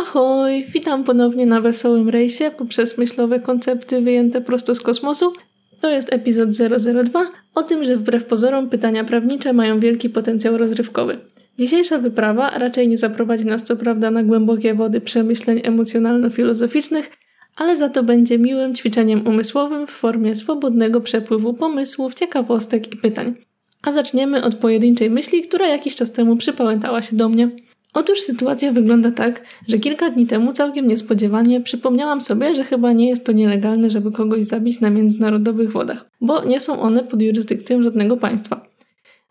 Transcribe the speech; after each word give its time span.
Ahoj, 0.00 0.66
witam 0.72 1.04
ponownie 1.04 1.46
na 1.46 1.60
wesołym 1.60 2.08
rejsie 2.08 2.50
poprzez 2.50 2.98
myślowe 2.98 3.40
koncepty 3.40 4.00
wyjęte 4.00 4.40
prosto 4.40 4.74
z 4.74 4.80
kosmosu. 4.80 5.32
To 5.80 5.90
jest 5.90 6.12
epizod 6.12 6.48
002 6.50 7.26
o 7.54 7.62
tym, 7.62 7.84
że 7.84 7.96
wbrew 7.96 8.24
pozorom 8.24 8.70
pytania 8.70 9.04
prawnicze 9.04 9.52
mają 9.52 9.80
wielki 9.80 10.10
potencjał 10.10 10.58
rozrywkowy. 10.58 11.18
Dzisiejsza 11.58 11.98
wyprawa 11.98 12.50
raczej 12.50 12.88
nie 12.88 12.96
zaprowadzi 12.96 13.44
nas 13.44 13.62
co 13.62 13.76
prawda 13.76 14.10
na 14.10 14.22
głębokie 14.22 14.74
wody 14.74 15.00
przemyśleń 15.00 15.58
emocjonalno-filozoficznych, 15.58 17.10
ale 17.56 17.76
za 17.76 17.88
to 17.88 18.02
będzie 18.02 18.38
miłym 18.38 18.74
ćwiczeniem 18.74 19.26
umysłowym 19.26 19.86
w 19.86 19.90
formie 19.90 20.34
swobodnego 20.34 21.00
przepływu 21.00 21.54
pomysłów, 21.54 22.14
ciekawostek 22.14 22.92
i 22.92 22.96
pytań. 22.96 23.34
A 23.82 23.92
zaczniemy 23.92 24.44
od 24.44 24.54
pojedynczej 24.54 25.10
myśli, 25.10 25.42
która 25.42 25.68
jakiś 25.68 25.94
czas 25.94 26.12
temu 26.12 26.36
przypałętała 26.36 27.02
się 27.02 27.16
do 27.16 27.28
mnie. 27.28 27.50
Otóż 27.94 28.20
sytuacja 28.20 28.72
wygląda 28.72 29.10
tak, 29.10 29.42
że 29.68 29.78
kilka 29.78 30.10
dni 30.10 30.26
temu 30.26 30.52
całkiem 30.52 30.86
niespodziewanie 30.86 31.60
przypomniałam 31.60 32.20
sobie, 32.20 32.54
że 32.54 32.64
chyba 32.64 32.92
nie 32.92 33.08
jest 33.08 33.26
to 33.26 33.32
nielegalne, 33.32 33.90
żeby 33.90 34.12
kogoś 34.12 34.44
zabić 34.44 34.80
na 34.80 34.90
międzynarodowych 34.90 35.72
wodach, 35.72 36.10
bo 36.20 36.44
nie 36.44 36.60
są 36.60 36.80
one 36.80 37.04
pod 37.04 37.22
jurysdykcją 37.22 37.82
żadnego 37.82 38.16
państwa. 38.16 38.66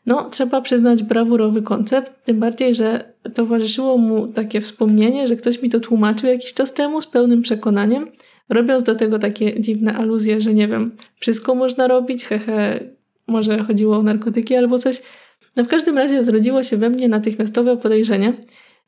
No, 0.06 0.30
trzeba 0.30 0.62
przyznać 0.62 1.04
brawurowy 1.04 1.62
koncept, 1.62 2.26
tym 2.26 2.40
bardziej, 2.40 2.76
że 2.76 3.14
towarzyszyło 3.34 3.98
mu 3.98 4.28
takie 4.28 4.62
wspomnienie, 4.62 5.28
że 5.28 5.36
ktoś 5.36 5.62
mi 5.62 5.70
to 5.70 5.80
tłumaczył 5.80 6.30
jakiś 6.30 6.54
czas 6.54 6.74
temu 6.74 7.02
z 7.02 7.08
pełnym 7.08 7.42
przekonaniem, 7.42 8.08
robiąc 8.50 8.84
do 8.84 8.96
tego 8.96 9.20
takie 9.20 9.62
dziwne 9.62 9.94
aluzje, 9.94 10.42
że 10.42 10.54
nie 10.54 10.68
wiem, 10.68 10.92
wszystko 11.20 11.56
można 11.56 11.88
robić, 11.88 12.26
hehe, 12.26 12.80
może 13.28 13.64
chodziło 13.64 13.98
o 13.98 14.04
narkotyki 14.04 14.56
albo 14.56 14.80
coś. 14.80 15.02
No 15.60 15.66
w 15.66 15.68
każdym 15.68 15.98
razie 15.98 16.24
zrodziło 16.24 16.64
się 16.64 16.78
we 16.78 16.90
mnie 16.90 17.08
natychmiastowe 17.08 17.78
podejrzenie, 17.78 18.34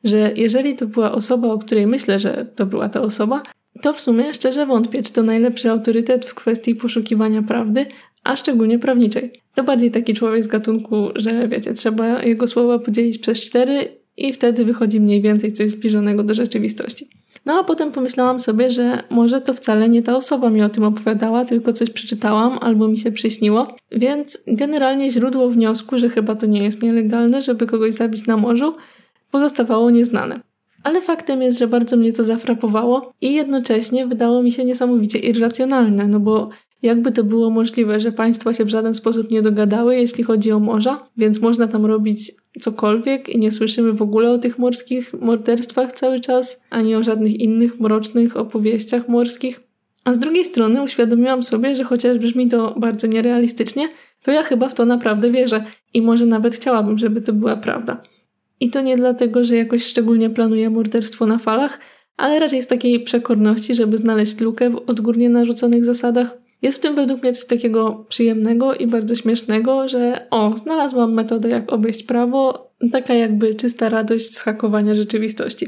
że 0.04 0.32
jeżeli 0.36 0.76
to 0.76 0.86
była 0.86 1.12
osoba, 1.12 1.48
o 1.48 1.58
której 1.58 1.86
myślę, 1.86 2.20
że 2.20 2.46
to 2.54 2.66
była 2.66 2.88
ta 2.88 3.00
osoba, 3.00 3.42
to 3.82 3.92
w 3.92 4.00
sumie 4.00 4.34
szczerze 4.34 4.66
wątpię, 4.66 5.02
czy 5.02 5.12
to 5.12 5.22
najlepszy 5.22 5.70
autorytet 5.70 6.26
w 6.26 6.34
kwestii 6.34 6.74
poszukiwania 6.74 7.42
prawdy, 7.42 7.86
a 8.24 8.36
szczególnie 8.36 8.78
prawniczej. 8.78 9.32
To 9.54 9.64
bardziej 9.64 9.90
taki 9.90 10.14
człowiek 10.14 10.44
z 10.44 10.46
gatunku, 10.46 11.08
że 11.14 11.48
wiecie, 11.48 11.72
trzeba 11.72 12.22
jego 12.22 12.46
słowa 12.46 12.78
podzielić 12.78 13.18
przez 13.18 13.40
cztery 13.40 13.88
i 14.16 14.32
wtedy 14.32 14.64
wychodzi 14.64 15.00
mniej 15.00 15.22
więcej 15.22 15.52
coś 15.52 15.70
zbliżonego 15.70 16.22
do 16.22 16.34
rzeczywistości. 16.34 17.08
No 17.46 17.58
a 17.60 17.64
potem 17.64 17.92
pomyślałam 17.92 18.40
sobie, 18.40 18.70
że 18.70 19.02
może 19.10 19.40
to 19.40 19.54
wcale 19.54 19.88
nie 19.88 20.02
ta 20.02 20.16
osoba 20.16 20.50
mi 20.50 20.62
o 20.62 20.68
tym 20.68 20.84
opowiadała, 20.84 21.44
tylko 21.44 21.72
coś 21.72 21.90
przeczytałam 21.90 22.58
albo 22.60 22.88
mi 22.88 22.98
się 22.98 23.12
przyśniło. 23.12 23.76
Więc 23.90 24.38
generalnie 24.46 25.10
źródło 25.10 25.48
wniosku, 25.48 25.98
że 25.98 26.08
chyba 26.08 26.34
to 26.34 26.46
nie 26.46 26.62
jest 26.62 26.82
nielegalne, 26.82 27.42
żeby 27.42 27.66
kogoś 27.66 27.92
zabić 27.92 28.26
na 28.26 28.36
morzu, 28.36 28.74
pozostawało 29.30 29.90
nieznane. 29.90 30.40
Ale 30.84 31.00
faktem 31.00 31.42
jest, 31.42 31.58
że 31.58 31.68
bardzo 31.68 31.96
mnie 31.96 32.12
to 32.12 32.24
zafrapowało 32.24 33.12
i 33.20 33.34
jednocześnie 33.34 34.06
wydało 34.06 34.42
mi 34.42 34.52
się 34.52 34.64
niesamowicie 34.64 35.18
irracjonalne, 35.18 36.08
no 36.08 36.20
bo 36.20 36.48
jakby 36.82 37.12
to 37.12 37.24
było 37.24 37.50
możliwe, 37.50 38.00
że 38.00 38.12
państwa 38.12 38.54
się 38.54 38.64
w 38.64 38.68
żaden 38.68 38.94
sposób 38.94 39.30
nie 39.30 39.42
dogadały, 39.42 39.96
jeśli 39.96 40.24
chodzi 40.24 40.52
o 40.52 40.60
morza, 40.60 41.08
więc 41.16 41.40
można 41.40 41.68
tam 41.68 41.86
robić 41.86 42.32
cokolwiek 42.60 43.28
i 43.28 43.38
nie 43.38 43.50
słyszymy 43.50 43.92
w 43.92 44.02
ogóle 44.02 44.30
o 44.30 44.38
tych 44.38 44.58
morskich 44.58 45.12
morderstwach 45.12 45.92
cały 45.92 46.20
czas, 46.20 46.60
ani 46.70 46.94
o 46.94 47.04
żadnych 47.04 47.40
innych 47.40 47.80
mrocznych 47.80 48.36
opowieściach 48.36 49.08
morskich. 49.08 49.60
A 50.04 50.14
z 50.14 50.18
drugiej 50.18 50.44
strony 50.44 50.82
uświadomiłam 50.82 51.42
sobie, 51.42 51.76
że 51.76 51.84
chociaż 51.84 52.18
brzmi 52.18 52.48
to 52.48 52.74
bardzo 52.78 53.06
nierealistycznie, 53.06 53.88
to 54.22 54.30
ja 54.30 54.42
chyba 54.42 54.68
w 54.68 54.74
to 54.74 54.84
naprawdę 54.84 55.30
wierzę 55.30 55.64
i 55.94 56.02
może 56.02 56.26
nawet 56.26 56.54
chciałabym, 56.54 56.98
żeby 56.98 57.20
to 57.20 57.32
była 57.32 57.56
prawda. 57.56 58.02
I 58.60 58.70
to 58.70 58.80
nie 58.80 58.96
dlatego, 58.96 59.44
że 59.44 59.56
jakoś 59.56 59.84
szczególnie 59.84 60.30
planuję 60.30 60.70
morderstwo 60.70 61.26
na 61.26 61.38
falach, 61.38 61.78
ale 62.16 62.38
raczej 62.38 62.62
z 62.62 62.66
takiej 62.66 63.00
przekorności, 63.00 63.74
żeby 63.74 63.98
znaleźć 63.98 64.40
lukę 64.40 64.70
w 64.70 64.76
odgórnie 64.86 65.30
narzuconych 65.30 65.84
zasadach. 65.84 66.38
Jest 66.62 66.78
w 66.78 66.80
tym 66.80 66.94
według 66.94 67.22
mnie 67.22 67.32
coś 67.32 67.46
takiego 67.46 68.06
przyjemnego 68.08 68.74
i 68.74 68.86
bardzo 68.86 69.14
śmiesznego, 69.14 69.88
że 69.88 70.26
o, 70.30 70.56
znalazłam 70.56 71.14
metodę 71.14 71.48
jak 71.48 71.72
obejść 71.72 72.02
prawo, 72.02 72.70
taka 72.92 73.14
jakby 73.14 73.54
czysta 73.54 73.88
radość 73.88 74.34
z 74.34 74.40
hakowania 74.40 74.94
rzeczywistości. 74.94 75.66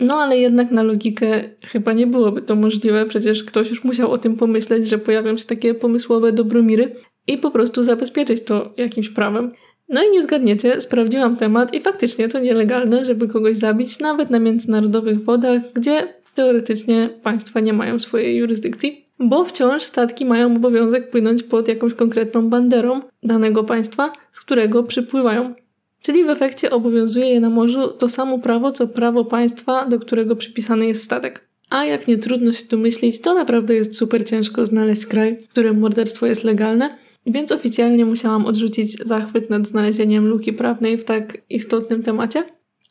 No 0.00 0.14
ale 0.14 0.38
jednak 0.38 0.70
na 0.70 0.82
logikę 0.82 1.44
chyba 1.66 1.92
nie 1.92 2.06
byłoby 2.06 2.42
to 2.42 2.56
możliwe, 2.56 3.06
przecież 3.06 3.44
ktoś 3.44 3.70
już 3.70 3.84
musiał 3.84 4.10
o 4.10 4.18
tym 4.18 4.36
pomyśleć, 4.36 4.88
że 4.88 4.98
pojawią 4.98 5.36
się 5.36 5.44
takie 5.44 5.74
pomysłowe 5.74 6.32
dobromiry 6.32 6.94
i 7.26 7.38
po 7.38 7.50
prostu 7.50 7.82
zabezpieczyć 7.82 8.44
to 8.44 8.74
jakimś 8.76 9.08
prawem. 9.08 9.52
No 9.88 10.04
i 10.04 10.10
nie 10.10 10.22
zgadniecie, 10.22 10.80
sprawdziłam 10.80 11.36
temat 11.36 11.74
i 11.74 11.80
faktycznie 11.80 12.28
to 12.28 12.38
nielegalne, 12.38 13.04
żeby 13.04 13.28
kogoś 13.28 13.56
zabić 13.56 14.00
nawet 14.00 14.30
na 14.30 14.38
międzynarodowych 14.38 15.24
wodach, 15.24 15.62
gdzie 15.74 16.14
teoretycznie 16.34 17.10
państwa 17.22 17.60
nie 17.60 17.72
mają 17.72 17.98
swojej 17.98 18.36
jurysdykcji, 18.36 19.03
bo 19.28 19.44
wciąż 19.44 19.82
statki 19.82 20.24
mają 20.24 20.56
obowiązek 20.56 21.10
płynąć 21.10 21.42
pod 21.42 21.68
jakąś 21.68 21.94
konkretną 21.94 22.48
banderą 22.48 23.00
danego 23.22 23.64
państwa, 23.64 24.12
z 24.32 24.40
którego 24.40 24.82
przypływają. 24.82 25.54
Czyli 26.02 26.24
w 26.24 26.28
efekcie 26.28 26.70
obowiązuje 26.70 27.26
je 27.26 27.40
na 27.40 27.50
morzu 27.50 27.88
to 27.88 28.08
samo 28.08 28.38
prawo, 28.38 28.72
co 28.72 28.88
prawo 28.88 29.24
państwa, 29.24 29.86
do 29.86 29.98
którego 29.98 30.36
przypisany 30.36 30.86
jest 30.86 31.02
statek. 31.02 31.48
A 31.70 31.84
jak 31.84 32.08
nie 32.08 32.18
trudno 32.18 32.52
się 32.52 32.66
tu 32.66 32.78
myśleć, 32.78 33.20
to 33.20 33.34
naprawdę 33.34 33.74
jest 33.74 33.96
super 33.96 34.24
ciężko 34.24 34.66
znaleźć 34.66 35.06
kraj, 35.06 35.36
w 35.36 35.48
którym 35.48 35.80
morderstwo 35.80 36.26
jest 36.26 36.44
legalne, 36.44 36.98
więc 37.26 37.52
oficjalnie 37.52 38.04
musiałam 38.04 38.46
odrzucić 38.46 38.92
zachwyt 39.06 39.50
nad 39.50 39.66
znalezieniem 39.66 40.26
luki 40.26 40.52
prawnej 40.52 40.98
w 40.98 41.04
tak 41.04 41.38
istotnym 41.50 42.02
temacie. 42.02 42.44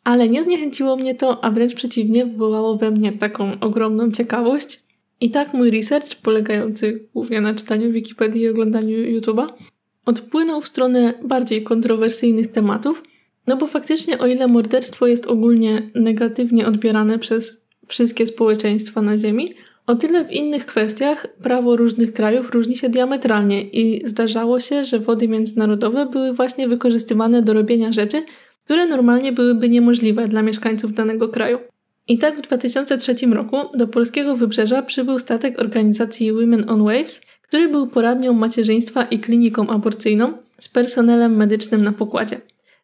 Ale 0.04 0.30
nie 0.30 0.44
zniechęciło 0.44 0.96
mnie 0.96 1.16
to, 1.16 1.44
a 1.44 1.52
wręcz 1.52 1.74
przeciwnie, 1.74 2.26
wywołało 2.26 2.78
we 2.78 2.92
mnie 2.92 3.12
taką 3.12 3.60
ogromną 3.60 4.12
ciekawość. 4.12 4.84
I 5.22 5.32
tak 5.32 5.54
mój 5.54 5.72
research, 5.72 6.16
polegający 6.16 7.08
głównie 7.14 7.42
na 7.42 7.54
czytaniu 7.54 7.92
Wikipedii 7.92 8.42
i 8.42 8.50
oglądaniu 8.50 8.98
YouTube'a, 8.98 9.48
odpłynął 10.06 10.62
w 10.62 10.68
stronę 10.68 11.14
bardziej 11.24 11.64
kontrowersyjnych 11.64 12.52
tematów, 12.52 13.04
no 13.48 13.58
bo 13.58 13.68
faktycznie 13.68 14.20
o 14.20 14.28
ile 14.28 14.48
morderstwo 14.48 15.08
jest 15.08 15.28
ogólnie 15.28 15.92
negatywnie 15.96 16.68
odbierane 16.68 17.20
przez 17.20 17.64
wszystkie 17.88 18.28
społeczeństwa 18.28 19.02
na 19.02 19.18
Ziemi, 19.18 19.54
o 19.88 19.96
tyle 19.96 20.26
w 20.26 20.32
innych 20.32 20.66
kwestiach 20.66 21.28
prawo 21.44 21.76
różnych 21.76 22.14
krajów 22.14 22.52
różni 22.52 22.78
się 22.78 22.90
diametralnie 22.90 23.70
i 23.70 24.08
zdarzało 24.08 24.60
się, 24.60 24.84
że 24.84 25.00
wody 25.00 25.28
międzynarodowe 25.28 26.06
były 26.06 26.34
właśnie 26.34 26.68
wykorzystywane 26.68 27.42
do 27.42 27.54
robienia 27.54 27.92
rzeczy, 27.92 28.24
które 28.66 28.88
normalnie 28.88 29.32
byłyby 29.32 29.70
niemożliwe 29.70 30.28
dla 30.28 30.42
mieszkańców 30.42 30.94
danego 30.94 31.30
kraju. 31.30 31.60
I 32.08 32.18
tak 32.18 32.38
w 32.38 32.42
2003 32.42 33.16
roku 33.32 33.58
do 33.78 33.88
polskiego 33.88 34.36
wybrzeża 34.36 34.82
przybył 34.82 35.20
statek 35.20 35.60
organizacji 35.60 36.34
Women 36.34 36.70
on 36.70 36.84
Waves, 36.84 37.22
który 37.42 37.70
był 37.70 37.88
poradnią 37.88 38.34
macierzyństwa 38.34 39.04
i 39.04 39.20
kliniką 39.20 39.70
aborcyjną 39.70 40.34
z 40.60 40.70
personelem 40.70 41.36
medycznym 41.36 41.84
na 41.84 41.92
pokładzie. 41.92 42.38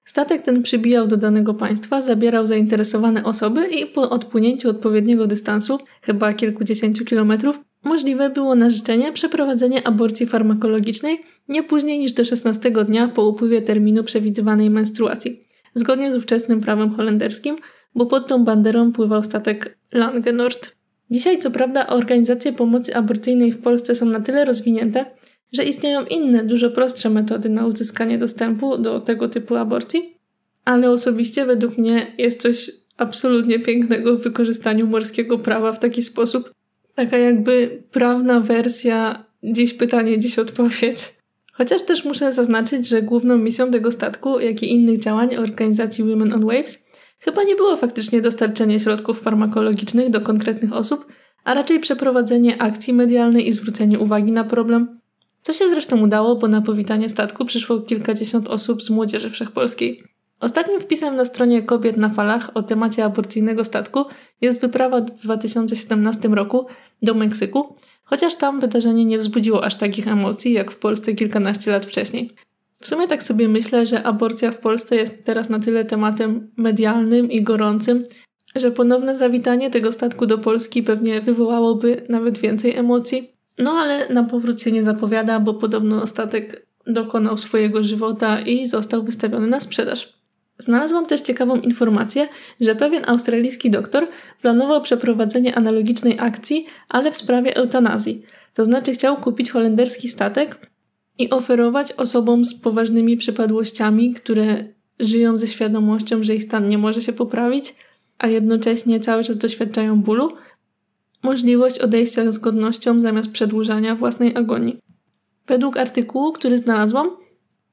Statek 0.05 0.41
ten 0.41 0.63
przybijał 0.63 1.07
do 1.07 1.17
danego 1.17 1.53
państwa, 1.53 2.01
zabierał 2.01 2.45
zainteresowane 2.45 3.23
osoby 3.23 3.67
i 3.67 3.85
po 3.85 4.09
odpłynięciu 4.09 4.69
odpowiedniego 4.69 5.27
dystansu, 5.27 5.79
chyba 6.01 6.33
kilkudziesięciu 6.33 7.05
kilometrów, 7.05 7.59
możliwe 7.83 8.29
było 8.29 8.55
na 8.55 8.69
życzenie 8.69 9.11
przeprowadzenie 9.11 9.87
aborcji 9.87 10.25
farmakologicznej 10.25 11.21
nie 11.47 11.63
później 11.63 11.99
niż 11.99 12.11
do 12.11 12.25
16 12.25 12.71
dnia 12.71 13.07
po 13.07 13.27
upływie 13.27 13.61
terminu 13.61 14.03
przewidywanej 14.03 14.69
menstruacji, 14.69 15.41
zgodnie 15.73 16.11
z 16.11 16.15
ówczesnym 16.15 16.61
prawem 16.61 16.89
holenderskim, 16.95 17.55
bo 17.95 18.05
pod 18.05 18.27
tą 18.27 18.43
banderą 18.43 18.91
pływał 18.91 19.23
statek 19.23 19.77
Langenord. 19.91 20.75
Dzisiaj, 21.11 21.39
co 21.39 21.51
prawda, 21.51 21.87
organizacje 21.87 22.53
pomocy 22.53 22.95
aborcyjnej 22.95 23.51
w 23.51 23.61
Polsce 23.61 23.95
są 23.95 24.05
na 24.05 24.19
tyle 24.19 24.45
rozwinięte, 24.45 25.05
że 25.53 25.63
istnieją 25.63 26.05
inne, 26.05 26.43
dużo 26.43 26.69
prostsze 26.69 27.09
metody 27.09 27.49
na 27.49 27.65
uzyskanie 27.65 28.17
dostępu 28.17 28.77
do 28.77 29.01
tego 29.01 29.29
typu 29.29 29.55
aborcji, 29.55 30.17
ale 30.65 30.91
osobiście 30.91 31.45
według 31.45 31.77
mnie 31.77 32.13
jest 32.17 32.41
coś 32.41 32.71
absolutnie 32.97 33.59
pięknego 33.59 34.17
w 34.17 34.23
wykorzystaniu 34.23 34.87
morskiego 34.87 35.37
prawa 35.37 35.73
w 35.73 35.79
taki 35.79 36.01
sposób. 36.01 36.53
Taka 36.95 37.17
jakby 37.17 37.83
prawna 37.91 38.39
wersja, 38.39 39.25
dziś 39.43 39.73
pytanie, 39.73 40.19
dziś 40.19 40.39
odpowiedź. 40.39 41.13
Chociaż 41.53 41.81
też 41.81 42.05
muszę 42.05 42.31
zaznaczyć, 42.31 42.87
że 42.87 43.01
główną 43.01 43.37
misją 43.37 43.71
tego 43.71 43.91
statku, 43.91 44.39
jak 44.39 44.63
i 44.63 44.73
innych 44.73 44.99
działań 44.99 45.35
organizacji 45.35 46.03
Women 46.03 46.33
on 46.33 46.45
Waves 46.45 46.88
chyba 47.19 47.43
nie 47.43 47.55
było 47.55 47.77
faktycznie 47.77 48.21
dostarczenie 48.21 48.79
środków 48.79 49.21
farmakologicznych 49.21 50.09
do 50.09 50.21
konkretnych 50.21 50.73
osób, 50.73 51.05
a 51.43 51.53
raczej 51.53 51.79
przeprowadzenie 51.79 52.61
akcji 52.61 52.93
medialnej 52.93 53.47
i 53.47 53.51
zwrócenie 53.51 53.99
uwagi 53.99 54.31
na 54.31 54.43
problem, 54.43 54.99
co 55.41 55.53
się 55.53 55.69
zresztą 55.69 56.01
udało, 56.01 56.35
bo 56.35 56.47
na 56.47 56.61
powitanie 56.61 57.09
statku 57.09 57.45
przyszło 57.45 57.79
kilkadziesiąt 57.79 58.47
osób 58.47 58.83
z 58.83 58.89
młodzieży 58.89 59.29
wszechpolskiej. 59.29 60.03
Ostatnim 60.39 60.81
wpisem 60.81 61.15
na 61.15 61.25
stronie 61.25 61.61
Kobiet 61.61 61.97
na 61.97 62.09
falach 62.09 62.51
o 62.53 62.63
temacie 62.63 63.05
aborcyjnego 63.05 63.63
statku 63.63 64.05
jest 64.41 64.61
wyprawa 64.61 65.01
w 65.01 65.21
2017 65.21 66.27
roku 66.27 66.65
do 67.01 67.13
Meksyku, 67.13 67.75
chociaż 68.03 68.35
tam 68.35 68.59
wydarzenie 68.59 69.05
nie 69.05 69.19
wzbudziło 69.19 69.65
aż 69.65 69.75
takich 69.75 70.07
emocji 70.07 70.53
jak 70.53 70.71
w 70.71 70.77
Polsce 70.77 71.13
kilkanaście 71.13 71.71
lat 71.71 71.85
wcześniej. 71.85 72.35
W 72.81 72.87
sumie 72.87 73.07
tak 73.07 73.23
sobie 73.23 73.49
myślę, 73.49 73.87
że 73.87 74.03
aborcja 74.03 74.51
w 74.51 74.57
Polsce 74.57 74.95
jest 74.95 75.25
teraz 75.25 75.49
na 75.49 75.59
tyle 75.59 75.85
tematem 75.85 76.51
medialnym 76.57 77.31
i 77.31 77.43
gorącym, 77.43 78.03
że 78.55 78.71
ponowne 78.71 79.15
zawitanie 79.15 79.69
tego 79.69 79.91
statku 79.91 80.25
do 80.25 80.37
Polski 80.37 80.83
pewnie 80.83 81.21
wywołałoby 81.21 82.05
nawet 82.09 82.37
więcej 82.37 82.75
emocji. 82.75 83.31
No 83.57 83.71
ale 83.71 84.09
na 84.09 84.23
powrót 84.23 84.61
się 84.61 84.71
nie 84.71 84.83
zapowiada, 84.83 85.39
bo 85.39 85.53
podobno 85.53 86.07
statek 86.07 86.65
dokonał 86.87 87.37
swojego 87.37 87.83
żywota 87.83 88.41
i 88.41 88.67
został 88.67 89.03
wystawiony 89.03 89.47
na 89.47 89.59
sprzedaż. 89.59 90.19
Znalazłam 90.57 91.05
też 91.05 91.21
ciekawą 91.21 91.55
informację, 91.55 92.27
że 92.61 92.75
pewien 92.75 93.03
australijski 93.07 93.71
doktor 93.71 94.07
planował 94.41 94.81
przeprowadzenie 94.81 95.55
analogicznej 95.55 96.19
akcji, 96.19 96.65
ale 96.89 97.11
w 97.11 97.17
sprawie 97.17 97.55
eutanazji. 97.55 98.23
To 98.53 98.65
znaczy 98.65 98.91
chciał 98.91 99.17
kupić 99.17 99.51
holenderski 99.51 100.09
statek 100.09 100.68
i 101.19 101.29
oferować 101.29 101.91
osobom 101.91 102.45
z 102.45 102.55
poważnymi 102.55 103.17
przypadłościami, 103.17 104.13
które 104.13 104.65
żyją 104.99 105.37
ze 105.37 105.47
świadomością, 105.47 106.23
że 106.23 106.35
ich 106.35 106.43
stan 106.43 106.67
nie 106.67 106.77
może 106.77 107.01
się 107.01 107.13
poprawić, 107.13 107.75
a 108.17 108.27
jednocześnie 108.27 108.99
cały 108.99 109.23
czas 109.23 109.37
doświadczają 109.37 110.01
bólu, 110.01 110.31
możliwość 111.23 111.79
odejścia 111.79 112.31
z 112.31 112.37
godnością 112.37 112.99
zamiast 112.99 113.31
przedłużania 113.31 113.95
własnej 113.95 114.35
agonii. 114.35 114.79
Według 115.47 115.77
artykułu, 115.77 116.31
który 116.31 116.57
znalazłam, 116.57 117.09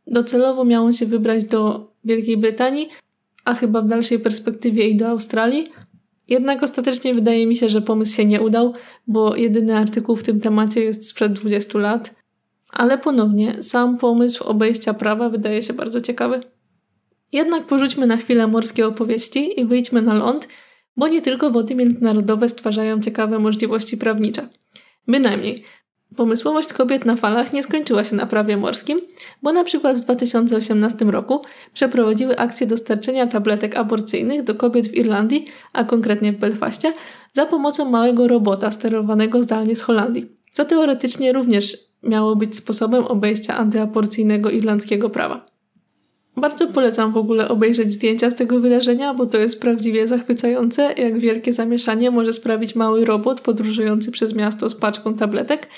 docelowo 0.07 0.65
miało 0.65 0.93
się 0.93 1.07
wybrać 1.07 1.45
do 1.45 1.91
Wielkiej 2.05 2.37
Brytanii, 2.37 2.89
a 3.45 3.55
chyba 3.55 3.83
w 3.83 3.89
dalszej 3.89 4.19
perspektywie 4.19 4.89
i 4.89 4.97
do 4.97 5.09
Australii. 5.09 5.73
Jednak 6.29 6.63
ostatecznie 6.63 7.15
wydaje 7.15 7.47
mi 7.47 7.57
się, 7.57 7.69
że 7.69 7.83
pomysł 7.83 8.17
się 8.17 8.25
nie 8.25 8.43
udał, 8.43 8.75
bo 9.07 9.37
jedyny 9.37 9.77
artykuł 9.77 10.17
w 10.17 10.23
tym 10.23 10.41
temacie 10.41 10.81
jest 10.81 11.09
sprzed 11.09 11.33
20 11.33 11.79
lat. 11.79 12.15
Ale 12.77 12.99
ponownie, 12.99 13.63
sam 13.63 13.99
pomysł 13.99 14.45
obejścia 14.45 14.95
prawa 14.95 15.29
wydaje 15.29 15.63
się 15.63 15.73
bardzo 15.73 16.01
ciekawy. 16.01 16.41
Jednak 17.33 17.67
porzućmy 17.67 18.07
na 18.07 18.17
chwilę 18.17 18.47
morskie 18.47 18.87
opowieści 18.87 19.61
i 19.61 19.65
wyjdźmy 19.65 20.03
na 20.03 20.15
ląd, 20.15 20.49
bo 20.97 21.09
nie 21.09 21.23
tylko 21.23 21.51
wody 21.51 21.75
międzynarodowe 21.75 22.49
stwarzają 22.49 23.01
ciekawe 23.01 23.39
możliwości 23.39 23.97
prawnicze. 23.97 24.49
Bynajmniej, 25.09 25.65
Pomysłowość 26.17 26.73
kobiet 26.73 27.05
na 27.05 27.17
falach 27.17 27.53
nie 27.53 27.63
skończyła 27.63 28.05
się 28.05 28.17
na 28.17 28.27
prawie 28.27 28.57
morskim, 28.57 29.01
bo 29.43 29.53
na 29.53 29.65
przykład 29.65 29.99
w 29.99 30.01
2018 30.01 31.05
roku 31.05 31.43
przeprowadziły 31.75 32.39
akcję 32.39 32.67
dostarczenia 32.67 33.27
tabletek 33.27 33.77
aborcyjnych 33.77 34.43
do 34.43 34.55
kobiet 34.55 34.89
w 34.89 34.95
Irlandii, 34.95 35.47
a 35.73 35.85
konkretnie 35.85 36.33
w 36.33 36.39
Belfaście, 36.39 36.93
za 37.33 37.47
pomocą 37.47 37.91
małego 37.91 38.29
robota 38.29 38.71
sterowanego 38.71 39.43
zdalnie 39.43 39.77
z 39.77 39.83
Holandii, 39.83 40.27
co 40.53 40.65
teoretycznie 40.65 41.33
również 41.33 41.87
miało 42.09 42.37
być 42.37 42.57
sposobem 42.57 43.05
obejścia 43.05 43.57
antyaborcyjnego 43.57 44.51
irlandzkiego 44.51 45.11
prawa. 45.11 45.47
Bardzo 46.37 46.67
polecam 46.67 47.13
w 47.13 47.17
ogóle 47.17 47.49
obejrzeć 47.49 47.93
zdjęcia 47.93 48.31
z 48.31 48.35
tego 48.35 48.61
wydarzenia, 48.61 49.15
bo 49.15 49.27
to 49.27 49.39
jest 49.39 49.61
prawdziwie 49.61 50.09
zachwycające, 50.09 50.95
jak 50.97 51.19
wielkie 51.19 51.53
zamieszanie 51.53 52.11
może 52.11 52.33
sprawić 52.33 52.75
mały 52.75 53.05
robot 53.05 53.41
podróżujący 53.41 54.11
przez 54.11 54.35
miasto 54.35 54.69
z 54.69 54.75
paczką 54.75 55.15
tabletek– 55.15 55.67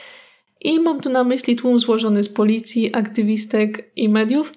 i 0.61 0.81
mam 0.81 1.01
tu 1.01 1.11
na 1.11 1.25
myśli 1.25 1.57
tłum 1.57 1.79
złożony 1.79 2.23
z 2.23 2.29
policji, 2.29 2.97
aktywistek 2.97 3.91
i 3.97 4.09
mediów. 4.09 4.53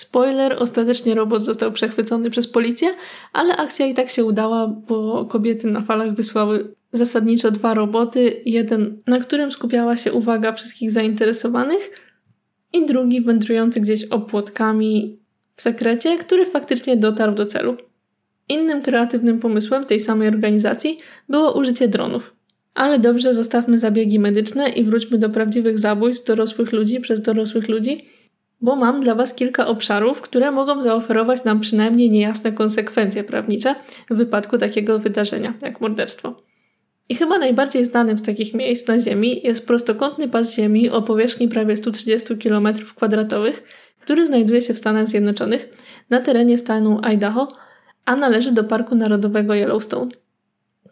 Spoiler, 0.00 0.56
ostatecznie 0.58 1.14
robot 1.14 1.42
został 1.42 1.72
przechwycony 1.72 2.30
przez 2.30 2.46
policję, 2.46 2.88
ale 3.32 3.56
akcja 3.56 3.86
i 3.86 3.94
tak 3.94 4.10
się 4.10 4.24
udała, 4.24 4.66
bo 4.66 5.24
kobiety 5.24 5.66
na 5.66 5.80
falach 5.80 6.14
wysłały 6.14 6.74
zasadniczo 6.92 7.50
dwa 7.50 7.74
roboty. 7.74 8.42
Jeden, 8.44 9.02
na 9.06 9.20
którym 9.20 9.52
skupiała 9.52 9.96
się 9.96 10.12
uwaga 10.12 10.52
wszystkich 10.52 10.90
zainteresowanych, 10.90 11.90
i 12.72 12.86
drugi 12.86 13.20
wędrujący 13.20 13.80
gdzieś 13.80 14.04
opłotkami 14.04 15.18
w 15.56 15.62
sekrecie, 15.62 16.18
który 16.18 16.46
faktycznie 16.46 16.96
dotarł 16.96 17.34
do 17.34 17.46
celu. 17.46 17.76
Innym 18.48 18.82
kreatywnym 18.82 19.38
pomysłem 19.38 19.84
tej 19.84 20.00
samej 20.00 20.28
organizacji 20.28 20.98
było 21.28 21.58
użycie 21.58 21.88
dronów. 21.88 22.34
Ale 22.74 22.98
dobrze, 22.98 23.34
zostawmy 23.34 23.78
zabiegi 23.78 24.18
medyczne 24.18 24.68
i 24.68 24.84
wróćmy 24.84 25.18
do 25.18 25.30
prawdziwych 25.30 25.78
zabójstw 25.78 26.26
dorosłych 26.26 26.72
ludzi 26.72 27.00
przez 27.00 27.22
dorosłych 27.22 27.68
ludzi, 27.68 28.04
bo 28.60 28.76
mam 28.76 29.00
dla 29.00 29.14
Was 29.14 29.34
kilka 29.34 29.66
obszarów, 29.66 30.20
które 30.20 30.50
mogą 30.50 30.82
zaoferować 30.82 31.44
nam 31.44 31.60
przynajmniej 31.60 32.10
niejasne 32.10 32.52
konsekwencje 32.52 33.24
prawnicze 33.24 33.74
w 34.10 34.16
wypadku 34.16 34.58
takiego 34.58 34.98
wydarzenia 34.98 35.54
jak 35.62 35.80
morderstwo. 35.80 36.42
I 37.08 37.14
chyba 37.14 37.38
najbardziej 37.38 37.84
znanym 37.84 38.18
z 38.18 38.22
takich 38.22 38.54
miejsc 38.54 38.88
na 38.88 38.98
Ziemi 38.98 39.40
jest 39.44 39.66
prostokątny 39.66 40.28
pas 40.28 40.54
Ziemi 40.54 40.90
o 40.90 41.02
powierzchni 41.02 41.48
prawie 41.48 41.76
130 41.76 42.34
km2, 42.34 43.52
który 44.00 44.26
znajduje 44.26 44.62
się 44.62 44.74
w 44.74 44.78
Stanach 44.78 45.06
Zjednoczonych 45.06 45.68
na 46.10 46.20
terenie 46.20 46.58
stanu 46.58 47.00
Idaho, 47.02 47.48
a 48.04 48.16
należy 48.16 48.52
do 48.52 48.64
Parku 48.64 48.94
Narodowego 48.94 49.54
Yellowstone. 49.54 50.10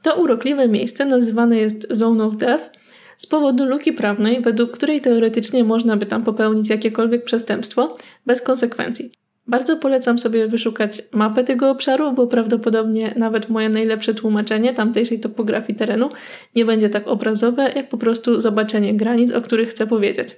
To 0.03 0.21
urokliwe 0.23 0.69
miejsce 0.69 1.07
nazywane 1.07 1.57
jest 1.57 1.87
Zone 1.91 2.25
of 2.25 2.37
Death 2.37 2.71
z 3.19 3.27
powodu 3.27 3.67
luki 3.67 3.93
prawnej, 3.93 4.41
według 4.41 4.71
której 4.71 5.01
teoretycznie 5.01 5.65
można 5.65 5.97
by 5.97 6.07
tam 6.07 6.25
popełnić 6.25 6.69
jakiekolwiek 6.69 7.25
przestępstwo 7.25 7.97
bez 8.27 8.43
konsekwencji. 8.43 9.13
Bardzo 9.47 9.77
polecam 9.77 10.19
sobie 10.19 10.49
wyszukać 10.49 11.03
mapę 11.13 11.45
tego 11.45 11.71
obszaru, 11.71 12.13
bo 12.13 12.27
prawdopodobnie 12.27 13.15
nawet 13.17 13.49
moje 13.49 13.69
najlepsze 13.69 14.15
tłumaczenie 14.15 14.75
tamtejszej 14.75 15.21
topografii 15.21 15.79
terenu 15.79 16.11
nie 16.57 16.65
będzie 16.65 16.89
tak 16.89 17.09
obrazowe, 17.09 17.73
jak 17.77 17.89
po 17.89 17.99
prostu 17.99 18.41
zobaczenie 18.41 18.95
granic, 18.95 19.33
o 19.33 19.43
których 19.43 19.69
chcę 19.69 19.87
powiedzieć. 19.87 20.29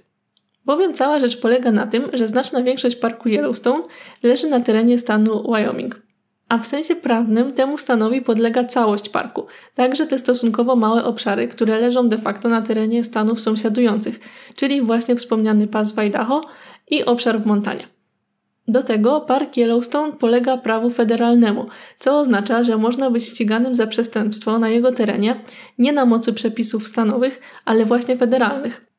Bowiem 0.65 0.95
cała 0.95 1.19
rzecz 1.19 1.41
polega 1.41 1.73
na 1.73 1.87
tym, 1.87 2.05
że 2.13 2.29
znaczna 2.29 2.63
większość 2.63 2.97
parku 2.97 3.29
Yellowstone 3.29 3.83
leży 4.23 4.47
na 4.47 4.61
terenie 4.61 4.99
stanu 4.99 5.53
Wyoming 5.53 6.10
a 6.51 6.59
w 6.59 6.67
sensie 6.67 6.97
prawnym 6.97 7.53
temu 7.53 7.79
stanowi 7.79 8.23
podlega 8.23 8.65
całość 8.65 9.09
parku, 9.09 9.47
także 9.75 10.07
te 10.07 10.19
stosunkowo 10.19 10.77
małe 10.77 11.05
obszary, 11.05 11.49
które 11.49 11.81
leżą 11.81 12.09
de 12.09 12.19
facto 12.19 12.49
na 12.49 12.63
terenie 12.63 13.05
stanów 13.05 13.41
sąsiadujących, 13.41 14.21
czyli 14.57 14.83
właśnie 14.83 15.17
wspomniany 15.17 15.67
pas 15.67 15.93
w 15.93 15.99
Idaho 15.99 16.41
i 16.89 17.05
obszar 17.05 17.43
w 17.43 17.47
Montanie. 17.47 17.89
Do 18.69 18.83
tego 18.83 19.21
park 19.21 19.57
Yellowstone 19.57 20.13
polega 20.13 20.57
prawu 20.57 20.91
federalnemu, 20.91 21.67
co 21.99 22.19
oznacza, 22.19 22.65
że 22.65 22.77
można 22.77 23.11
być 23.11 23.25
ściganym 23.25 23.75
za 23.75 23.87
przestępstwo 23.87 24.59
na 24.59 24.69
jego 24.69 24.93
terenie 24.93 25.41
nie 25.79 25.93
na 25.93 26.07
mocy 26.07 26.33
przepisów 26.33 26.89
stanowych, 26.89 27.41
ale 27.65 27.85
właśnie 27.85 28.17
federalnych, 28.17 28.90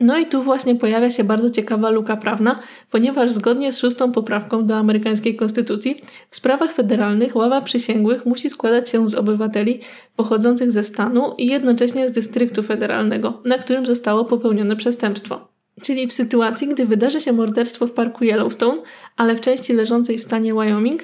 no 0.00 0.18
i 0.18 0.26
tu 0.26 0.42
właśnie 0.42 0.74
pojawia 0.74 1.10
się 1.10 1.24
bardzo 1.24 1.50
ciekawa 1.50 1.90
luka 1.90 2.16
prawna, 2.16 2.60
ponieważ 2.90 3.32
zgodnie 3.32 3.72
z 3.72 3.78
szóstą 3.78 4.12
poprawką 4.12 4.66
do 4.66 4.76
amerykańskiej 4.76 5.36
konstytucji 5.36 6.00
w 6.30 6.36
sprawach 6.36 6.72
federalnych 6.72 7.36
ława 7.36 7.60
przysięgłych 7.60 8.26
musi 8.26 8.50
składać 8.50 8.90
się 8.90 9.08
z 9.08 9.14
obywateli 9.14 9.80
pochodzących 10.16 10.72
ze 10.72 10.84
stanu 10.84 11.34
i 11.38 11.46
jednocześnie 11.46 12.08
z 12.08 12.12
dystryktu 12.12 12.62
federalnego, 12.62 13.40
na 13.44 13.58
którym 13.58 13.86
zostało 13.86 14.24
popełnione 14.24 14.76
przestępstwo. 14.76 15.48
Czyli 15.82 16.06
w 16.06 16.12
sytuacji, 16.12 16.68
gdy 16.68 16.86
wydarzy 16.86 17.20
się 17.20 17.32
morderstwo 17.32 17.86
w 17.86 17.92
parku 17.92 18.24
Yellowstone, 18.24 18.82
ale 19.16 19.36
w 19.36 19.40
części 19.40 19.72
leżącej 19.72 20.18
w 20.18 20.24
stanie 20.24 20.54
Wyoming, 20.54 21.02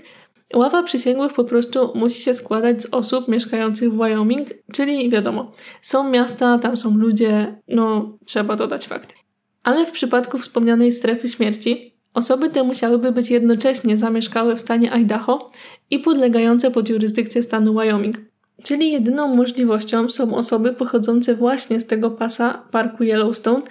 Ława 0.55 0.83
przysięgłych 0.83 1.33
po 1.33 1.45
prostu 1.45 1.93
musi 1.95 2.23
się 2.23 2.35
składać 2.35 2.83
z 2.83 2.87
osób 2.87 3.29
mieszkających 3.29 3.93
w 3.93 3.97
Wyoming, 3.97 4.49
czyli 4.73 5.11
wiadomo, 5.11 5.53
są 5.83 6.11
miasta, 6.11 6.59
tam 6.59 6.77
są 6.77 6.97
ludzie, 6.97 7.61
no 7.69 8.09
trzeba 8.25 8.57
dodać 8.57 8.87
fakty. 8.87 9.15
Ale 9.63 9.87
w 9.87 9.91
przypadku 9.91 10.39
wspomnianej 10.39 10.93
strefy 10.93 11.29
śmierci, 11.29 11.95
osoby 12.15 12.51
te 12.51 12.63
musiałyby 12.63 13.13
być 13.13 13.31
jednocześnie 13.31 13.99
zamieszkałe 13.99 14.57
w 14.57 14.61
stanie 14.61 14.93
Idaho 14.93 15.51
i 15.91 15.99
podlegające 15.99 16.71
pod 16.71 16.89
jurysdykcję 16.89 17.43
stanu 17.43 17.75
Wyoming. 17.75 18.17
Czyli 18.65 18.93
jedyną 18.93 19.37
możliwością 19.37 20.09
są 20.09 20.35
osoby 20.35 20.73
pochodzące 20.73 21.35
właśnie 21.35 21.81
z 21.81 21.87
tego 21.87 22.11
pasa 22.11 22.63
parku 22.71 23.05
Yellowstone 23.05 23.63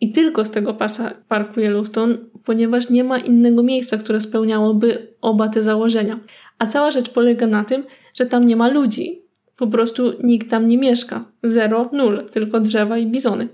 i 0.00 0.12
tylko 0.12 0.44
z 0.44 0.50
tego 0.50 0.74
pasa 0.74 1.14
parku 1.28 1.60
Yellowstone, 1.60 2.16
ponieważ 2.44 2.90
nie 2.90 3.04
ma 3.04 3.18
innego 3.18 3.62
miejsca, 3.62 3.96
które 3.96 4.20
spełniałoby 4.20 5.06
oba 5.20 5.48
te 5.48 5.62
założenia. 5.62 6.18
A 6.58 6.66
cała 6.66 6.90
rzecz 6.90 7.10
polega 7.10 7.46
na 7.46 7.64
tym, 7.64 7.84
że 8.14 8.26
tam 8.26 8.44
nie 8.44 8.56
ma 8.56 8.68
ludzi. 8.68 9.22
Po 9.56 9.66
prostu 9.66 10.12
nikt 10.22 10.50
tam 10.50 10.66
nie 10.66 10.78
mieszka. 10.78 11.24
Zero, 11.42 11.90
nul, 11.92 12.24
tylko 12.32 12.60
drzewa 12.60 12.98
i 12.98 13.06
bizony. 13.06 13.48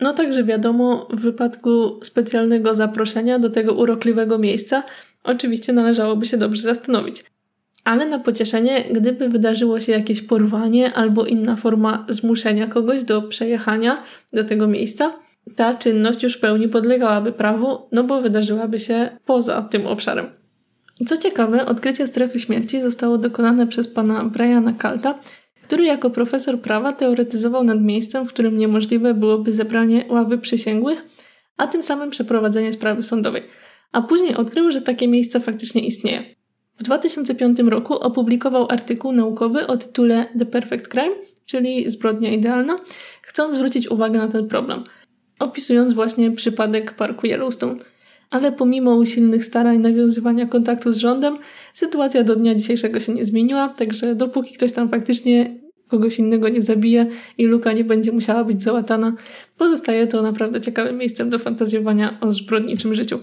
No 0.00 0.12
także 0.12 0.44
wiadomo, 0.44 1.08
w 1.10 1.20
wypadku 1.20 2.00
specjalnego 2.02 2.74
zaproszenia 2.74 3.38
do 3.38 3.50
tego 3.50 3.74
urokliwego 3.74 4.38
miejsca, 4.38 4.82
oczywiście 5.24 5.72
należałoby 5.72 6.26
się 6.26 6.36
dobrze 6.36 6.62
zastanowić. 6.62 7.24
Ale 7.84 8.06
na 8.06 8.18
pocieszenie, 8.18 8.84
gdyby 8.92 9.28
wydarzyło 9.28 9.80
się 9.80 9.92
jakieś 9.92 10.22
porwanie 10.22 10.92
albo 10.92 11.26
inna 11.26 11.56
forma 11.56 12.06
zmuszenia 12.08 12.66
kogoś 12.66 13.04
do 13.04 13.22
przejechania 13.22 14.02
do 14.32 14.44
tego 14.44 14.66
miejsca, 14.66 15.12
ta 15.56 15.74
czynność 15.74 16.22
już 16.22 16.36
w 16.36 16.40
pełni 16.40 16.68
podlegałaby 16.68 17.32
prawu, 17.32 17.78
no 17.92 18.04
bo 18.04 18.20
wydarzyłaby 18.20 18.78
się 18.78 19.18
poza 19.26 19.62
tym 19.62 19.86
obszarem. 19.86 20.26
Co 21.06 21.16
ciekawe, 21.16 21.66
odkrycie 21.66 22.06
strefy 22.06 22.40
śmierci 22.40 22.80
zostało 22.80 23.18
dokonane 23.18 23.66
przez 23.66 23.88
pana 23.88 24.24
Briana 24.24 24.72
Kalta, 24.72 25.18
który 25.62 25.84
jako 25.84 26.10
profesor 26.10 26.60
prawa 26.60 26.92
teoretyzował 26.92 27.64
nad 27.64 27.82
miejscem, 27.82 28.26
w 28.26 28.28
którym 28.28 28.56
niemożliwe 28.56 29.14
byłoby 29.14 29.52
zebranie 29.52 30.04
ławy 30.08 30.38
przysięgłych, 30.38 31.04
a 31.56 31.66
tym 31.66 31.82
samym 31.82 32.10
przeprowadzenie 32.10 32.72
sprawy 32.72 33.02
sądowej. 33.02 33.42
A 33.92 34.02
później 34.02 34.34
odkrył, 34.34 34.70
że 34.70 34.80
takie 34.80 35.08
miejsce 35.08 35.40
faktycznie 35.40 35.86
istnieje. 35.86 36.24
W 36.76 36.82
2005 36.82 37.58
roku 37.58 37.94
opublikował 37.94 38.66
artykuł 38.70 39.12
naukowy 39.12 39.66
o 39.66 39.76
tytule 39.76 40.26
The 40.38 40.46
Perfect 40.46 40.88
Crime, 40.88 41.14
czyli 41.46 41.90
zbrodnia 41.90 42.30
idealna, 42.30 42.76
chcąc 43.22 43.54
zwrócić 43.54 43.90
uwagę 43.90 44.18
na 44.18 44.28
ten 44.28 44.48
problem, 44.48 44.84
opisując 45.42 45.92
właśnie 45.92 46.30
przypadek 46.30 46.94
parku 46.94 47.26
Yellowstone. 47.26 47.76
Ale 48.30 48.52
pomimo 48.52 48.94
usilnych 48.94 49.44
starań 49.44 49.78
nawiązywania 49.78 50.46
kontaktu 50.46 50.92
z 50.92 50.98
rządem, 50.98 51.38
sytuacja 51.72 52.24
do 52.24 52.36
dnia 52.36 52.54
dzisiejszego 52.54 53.00
się 53.00 53.14
nie 53.14 53.24
zmieniła, 53.24 53.68
także 53.68 54.14
dopóki 54.14 54.54
ktoś 54.54 54.72
tam 54.72 54.88
faktycznie 54.88 55.62
kogoś 55.88 56.18
innego 56.18 56.48
nie 56.48 56.62
zabije 56.62 57.06
i 57.38 57.46
luka 57.46 57.72
nie 57.72 57.84
będzie 57.84 58.12
musiała 58.12 58.44
być 58.44 58.62
załatana, 58.62 59.12
pozostaje 59.58 60.06
to 60.06 60.22
naprawdę 60.22 60.60
ciekawym 60.60 60.98
miejscem 60.98 61.30
do 61.30 61.38
fantazjowania 61.38 62.18
o 62.20 62.30
zbrodniczym 62.30 62.94
życiu. 62.94 63.18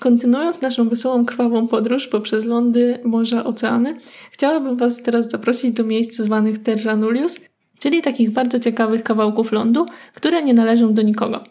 Kontynuując 0.00 0.62
naszą 0.62 0.88
wesołą, 0.88 1.24
krwawą 1.24 1.68
podróż 1.68 2.06
poprzez 2.06 2.44
lądy, 2.44 2.98
morza, 3.04 3.44
oceany, 3.44 3.96
chciałabym 4.30 4.76
Was 4.76 5.02
teraz 5.02 5.30
zaprosić 5.30 5.70
do 5.70 5.84
miejsc 5.84 6.16
zwanych 6.16 6.58
Terra 6.58 6.96
Nullius, 6.96 7.40
czyli 7.84 8.02
takich 8.02 8.30
bardzo 8.30 8.58
ciekawych 8.58 9.02
kawałków 9.02 9.52
lądu, 9.52 9.86
które 10.14 10.42
nie 10.42 10.54
należą 10.54 10.94
do 10.94 11.02
nikogo. 11.02 11.44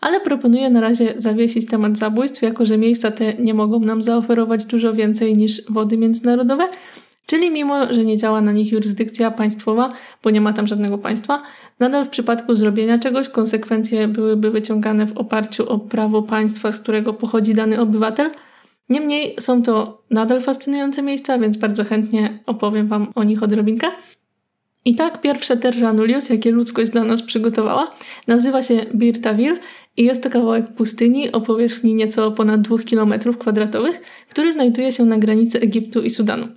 Ale 0.00 0.20
proponuję 0.20 0.70
na 0.70 0.80
razie 0.80 1.12
zawiesić 1.16 1.66
temat 1.66 1.98
zabójstw, 1.98 2.42
jako 2.42 2.66
że 2.66 2.78
miejsca 2.78 3.10
te 3.10 3.34
nie 3.34 3.54
mogą 3.54 3.80
nam 3.80 4.02
zaoferować 4.02 4.64
dużo 4.64 4.92
więcej 4.92 5.36
niż 5.36 5.62
wody 5.68 5.98
międzynarodowe, 5.98 6.68
Czyli 7.26 7.50
mimo, 7.50 7.94
że 7.94 8.04
nie 8.04 8.16
działa 8.16 8.40
na 8.40 8.52
nich 8.52 8.72
jurysdykcja 8.72 9.30
państwowa, 9.30 9.92
bo 10.22 10.30
nie 10.30 10.40
ma 10.40 10.52
tam 10.52 10.66
żadnego 10.66 10.98
państwa, 10.98 11.42
nadal 11.78 12.04
w 12.04 12.08
przypadku 12.08 12.54
zrobienia 12.56 12.98
czegoś 12.98 13.28
konsekwencje 13.28 14.08
byłyby 14.08 14.50
wyciągane 14.50 15.06
w 15.06 15.18
oparciu 15.18 15.68
o 15.68 15.78
prawo 15.78 16.22
państwa, 16.22 16.72
z 16.72 16.80
którego 16.80 17.14
pochodzi 17.14 17.54
dany 17.54 17.80
obywatel. 17.80 18.30
Niemniej 18.88 19.36
są 19.40 19.62
to 19.62 20.02
nadal 20.10 20.40
fascynujące 20.40 21.02
miejsca, 21.02 21.38
więc 21.38 21.56
bardzo 21.56 21.84
chętnie 21.84 22.38
opowiem 22.46 22.88
Wam 22.88 23.12
o 23.14 23.24
nich 23.24 23.42
odrobinkę. 23.42 23.86
I 24.84 24.94
tak 24.94 25.20
pierwsze 25.20 25.56
Terra 25.56 25.92
Nullius, 25.92 26.28
jakie 26.28 26.50
ludzkość 26.50 26.90
dla 26.90 27.04
nas 27.04 27.22
przygotowała, 27.22 27.94
nazywa 28.26 28.62
się 28.62 28.86
Birtaville 28.94 29.58
i 29.96 30.04
jest 30.04 30.22
to 30.22 30.30
kawałek 30.30 30.74
pustyni 30.74 31.32
o 31.32 31.40
powierzchni 31.40 31.94
nieco 31.94 32.30
ponad 32.30 32.60
2 32.60 32.76
km 32.90 33.14
kwadratowych, 33.38 34.00
który 34.28 34.52
znajduje 34.52 34.92
się 34.92 35.04
na 35.04 35.18
granicy 35.18 35.60
Egiptu 35.60 36.02
i 36.02 36.10
Sudanu. 36.10 36.48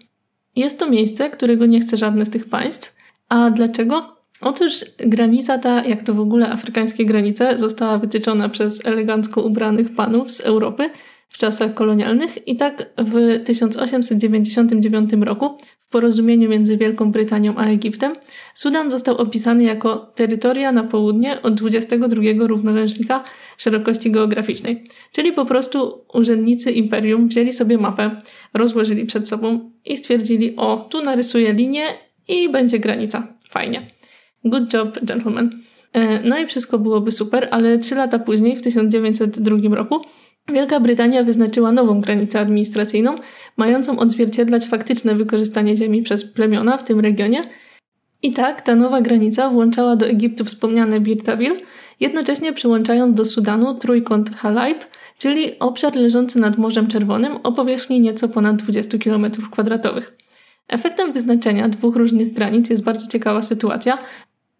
Jest 0.55 0.79
to 0.79 0.89
miejsce, 0.89 1.29
którego 1.29 1.65
nie 1.65 1.79
chce 1.79 1.97
żadne 1.97 2.25
z 2.25 2.29
tych 2.29 2.49
państw. 2.49 2.95
A 3.29 3.49
dlaczego? 3.49 4.15
Otóż 4.41 4.85
granica 4.97 5.57
ta, 5.57 5.83
jak 5.83 6.03
to 6.03 6.13
w 6.13 6.19
ogóle 6.19 6.49
afrykańskie 6.49 7.05
granice, 7.05 7.57
została 7.57 7.97
wytyczona 7.97 8.49
przez 8.49 8.85
elegancko 8.85 9.41
ubranych 9.41 9.95
panów 9.95 10.31
z 10.31 10.41
Europy 10.41 10.89
w 11.29 11.37
czasach 11.37 11.73
kolonialnych 11.73 12.47
i 12.47 12.55
tak 12.57 12.89
w 12.97 13.43
1899 13.45 15.13
roku 15.13 15.57
porozumieniu 15.93 16.49
między 16.49 16.77
Wielką 16.77 17.11
Brytanią 17.11 17.55
a 17.57 17.65
Egiptem 17.65 18.13
Sudan 18.53 18.89
został 18.89 19.17
opisany 19.17 19.63
jako 19.63 19.95
terytoria 20.15 20.71
na 20.71 20.83
południe 20.83 21.41
od 21.41 21.53
22 21.53 22.47
równoleżnika 22.47 23.23
szerokości 23.57 24.11
geograficznej. 24.11 24.83
Czyli 25.11 25.31
po 25.31 25.45
prostu 25.45 26.05
urzędnicy 26.13 26.71
imperium 26.71 27.27
wzięli 27.27 27.53
sobie 27.53 27.77
mapę, 27.77 28.21
rozłożyli 28.53 29.05
przed 29.05 29.27
sobą 29.29 29.71
i 29.85 29.97
stwierdzili: 29.97 30.55
O, 30.55 30.87
tu 30.89 31.01
narysuję 31.01 31.53
linię 31.53 31.85
i 32.27 32.49
będzie 32.49 32.79
granica. 32.79 33.27
Fajnie. 33.49 33.87
Good 34.45 34.73
job, 34.73 34.99
gentlemen. 35.05 35.49
E, 35.93 36.21
no 36.21 36.39
i 36.39 36.47
wszystko 36.47 36.79
byłoby 36.79 37.11
super, 37.11 37.47
ale 37.51 37.77
trzy 37.77 37.95
lata 37.95 38.19
później, 38.19 38.57
w 38.57 38.61
1902 38.61 39.75
roku, 39.75 40.01
Wielka 40.49 40.79
Brytania 40.79 41.23
wyznaczyła 41.23 41.71
nową 41.71 42.01
granicę 42.01 42.39
administracyjną, 42.39 43.15
mającą 43.57 43.99
odzwierciedlać 43.99 44.65
faktyczne 44.65 45.15
wykorzystanie 45.15 45.75
ziemi 45.75 46.03
przez 46.03 46.33
plemiona 46.33 46.77
w 46.77 46.83
tym 46.83 46.99
regionie. 46.99 47.43
I 48.23 48.31
tak 48.31 48.61
ta 48.61 48.75
nowa 48.75 49.01
granica 49.01 49.49
włączała 49.49 49.95
do 49.95 50.05
Egiptu 50.05 50.45
wspomniane 50.45 50.99
Birtaville, 50.99 51.55
jednocześnie 51.99 52.53
przyłączając 52.53 53.13
do 53.13 53.25
Sudanu 53.25 53.75
trójkąt 53.75 54.35
Halaib, 54.35 54.85
czyli 55.17 55.59
obszar 55.59 55.95
leżący 55.95 56.39
nad 56.39 56.57
Morzem 56.57 56.87
Czerwonym 56.87 57.35
o 57.43 57.51
powierzchni 57.51 57.99
nieco 57.99 58.29
ponad 58.29 58.55
20 58.55 58.97
km2. 58.97 60.01
Efektem 60.67 61.13
wyznaczenia 61.13 61.69
dwóch 61.69 61.95
różnych 61.95 62.33
granic 62.33 62.69
jest 62.69 62.83
bardzo 62.83 63.07
ciekawa 63.07 63.41
sytuacja, 63.41 63.97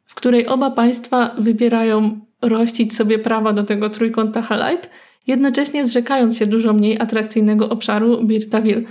w 0.06 0.16
której 0.16 0.48
oba 0.48 0.72
państwa 0.72 1.36
wybierają 1.38 2.20
rościć 2.42 2.96
sobie 2.96 3.20
prawa 3.20 3.54
do 3.54 3.64
tego 3.64 3.90
trójkąta 3.90 4.42
Halaib, 4.42 4.88
jednocześnie 5.28 5.86
zrzekając 5.86 6.38
się 6.38 6.46
dużo 6.46 6.74
mniej 6.74 7.00
atrakcyjnego 7.00 7.70
obszaru 7.70 8.24
Birtaville. 8.24 8.82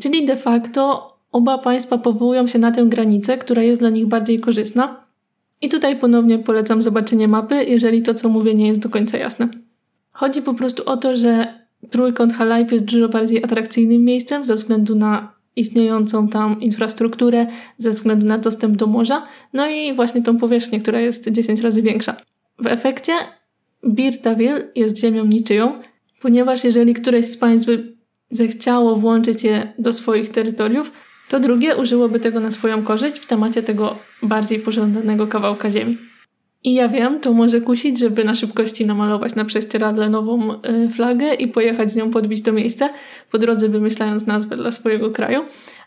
Czyli 0.00 0.24
de 0.24 0.36
facto 0.36 1.10
oba 1.32 1.58
państwa 1.58 1.98
powołują 1.98 2.46
się 2.46 2.58
na 2.58 2.70
tę 2.70 2.84
granicę, 2.84 3.38
która 3.38 3.62
jest 3.62 3.80
dla 3.80 3.90
nich 3.90 4.06
bardziej 4.06 4.40
korzystna. 4.40 5.04
I 5.62 5.68
tutaj 5.68 5.98
ponownie 5.98 6.38
polecam 6.38 6.82
zobaczenie 6.82 7.28
mapy, 7.28 7.64
jeżeli 7.64 8.02
to, 8.02 8.14
co 8.14 8.28
mówię, 8.28 8.54
nie 8.54 8.68
jest 8.68 8.80
do 8.80 8.88
końca 8.88 9.18
jasne. 9.18 9.48
Chodzi 10.12 10.42
po 10.42 10.54
prostu 10.54 10.82
o 10.86 10.96
to, 10.96 11.16
że 11.16 11.60
trójkąt 11.90 12.32
Halaib 12.32 12.72
jest 12.72 12.84
dużo 12.84 13.08
bardziej 13.08 13.44
atrakcyjnym 13.44 14.04
miejscem 14.04 14.44
ze 14.44 14.54
względu 14.54 14.94
na 14.94 15.32
istniejącą 15.56 16.28
tam 16.28 16.60
infrastrukturę, 16.60 17.46
ze 17.78 17.90
względu 17.90 18.26
na 18.26 18.38
dostęp 18.38 18.76
do 18.76 18.86
morza, 18.86 19.26
no 19.52 19.68
i 19.68 19.94
właśnie 19.94 20.22
tą 20.22 20.36
powierzchnię, 20.36 20.80
która 20.80 21.00
jest 21.00 21.28
10 21.28 21.60
razy 21.60 21.82
większa. 21.82 22.16
W 22.58 22.66
efekcie 22.66 23.12
Birtaville 23.88 24.68
jest 24.74 24.98
ziemią 24.98 25.24
niczyją, 25.24 25.82
ponieważ 26.22 26.64
jeżeli 26.64 26.94
któreś 26.94 27.26
z 27.26 27.36
państw 27.36 27.66
by 27.66 27.96
zechciało 28.30 28.96
włączyć 28.96 29.44
je 29.44 29.72
do 29.78 29.92
swoich 29.92 30.28
terytoriów, 30.28 30.92
to 31.28 31.40
drugie 31.40 31.76
użyłoby 31.76 32.20
tego 32.20 32.40
na 32.40 32.50
swoją 32.50 32.82
korzyść 32.82 33.18
w 33.18 33.26
temacie 33.26 33.62
tego 33.62 33.96
bardziej 34.22 34.58
pożądanego 34.58 35.26
kawałka 35.26 35.70
ziemi. 35.70 35.96
I 36.64 36.74
ja 36.74 36.88
wiem, 36.88 37.20
to 37.20 37.32
może 37.32 37.60
kusić, 37.60 37.98
żeby 37.98 38.24
na 38.24 38.34
szybkości 38.34 38.86
namalować 38.86 39.34
na 39.34 39.44
prześcieradle 39.44 40.08
nową 40.08 40.52
y, 40.52 40.88
flagę 40.88 41.34
i 41.34 41.48
pojechać 41.48 41.90
z 41.90 41.96
nią 41.96 42.10
podbić 42.10 42.42
to 42.42 42.52
miejsce, 42.52 42.88
po 43.30 43.38
drodze 43.38 43.68
wymyślając 43.68 44.26
nazwę 44.26 44.56
dla 44.56 44.70
swojego 44.70 45.10
kraju, 45.10 45.40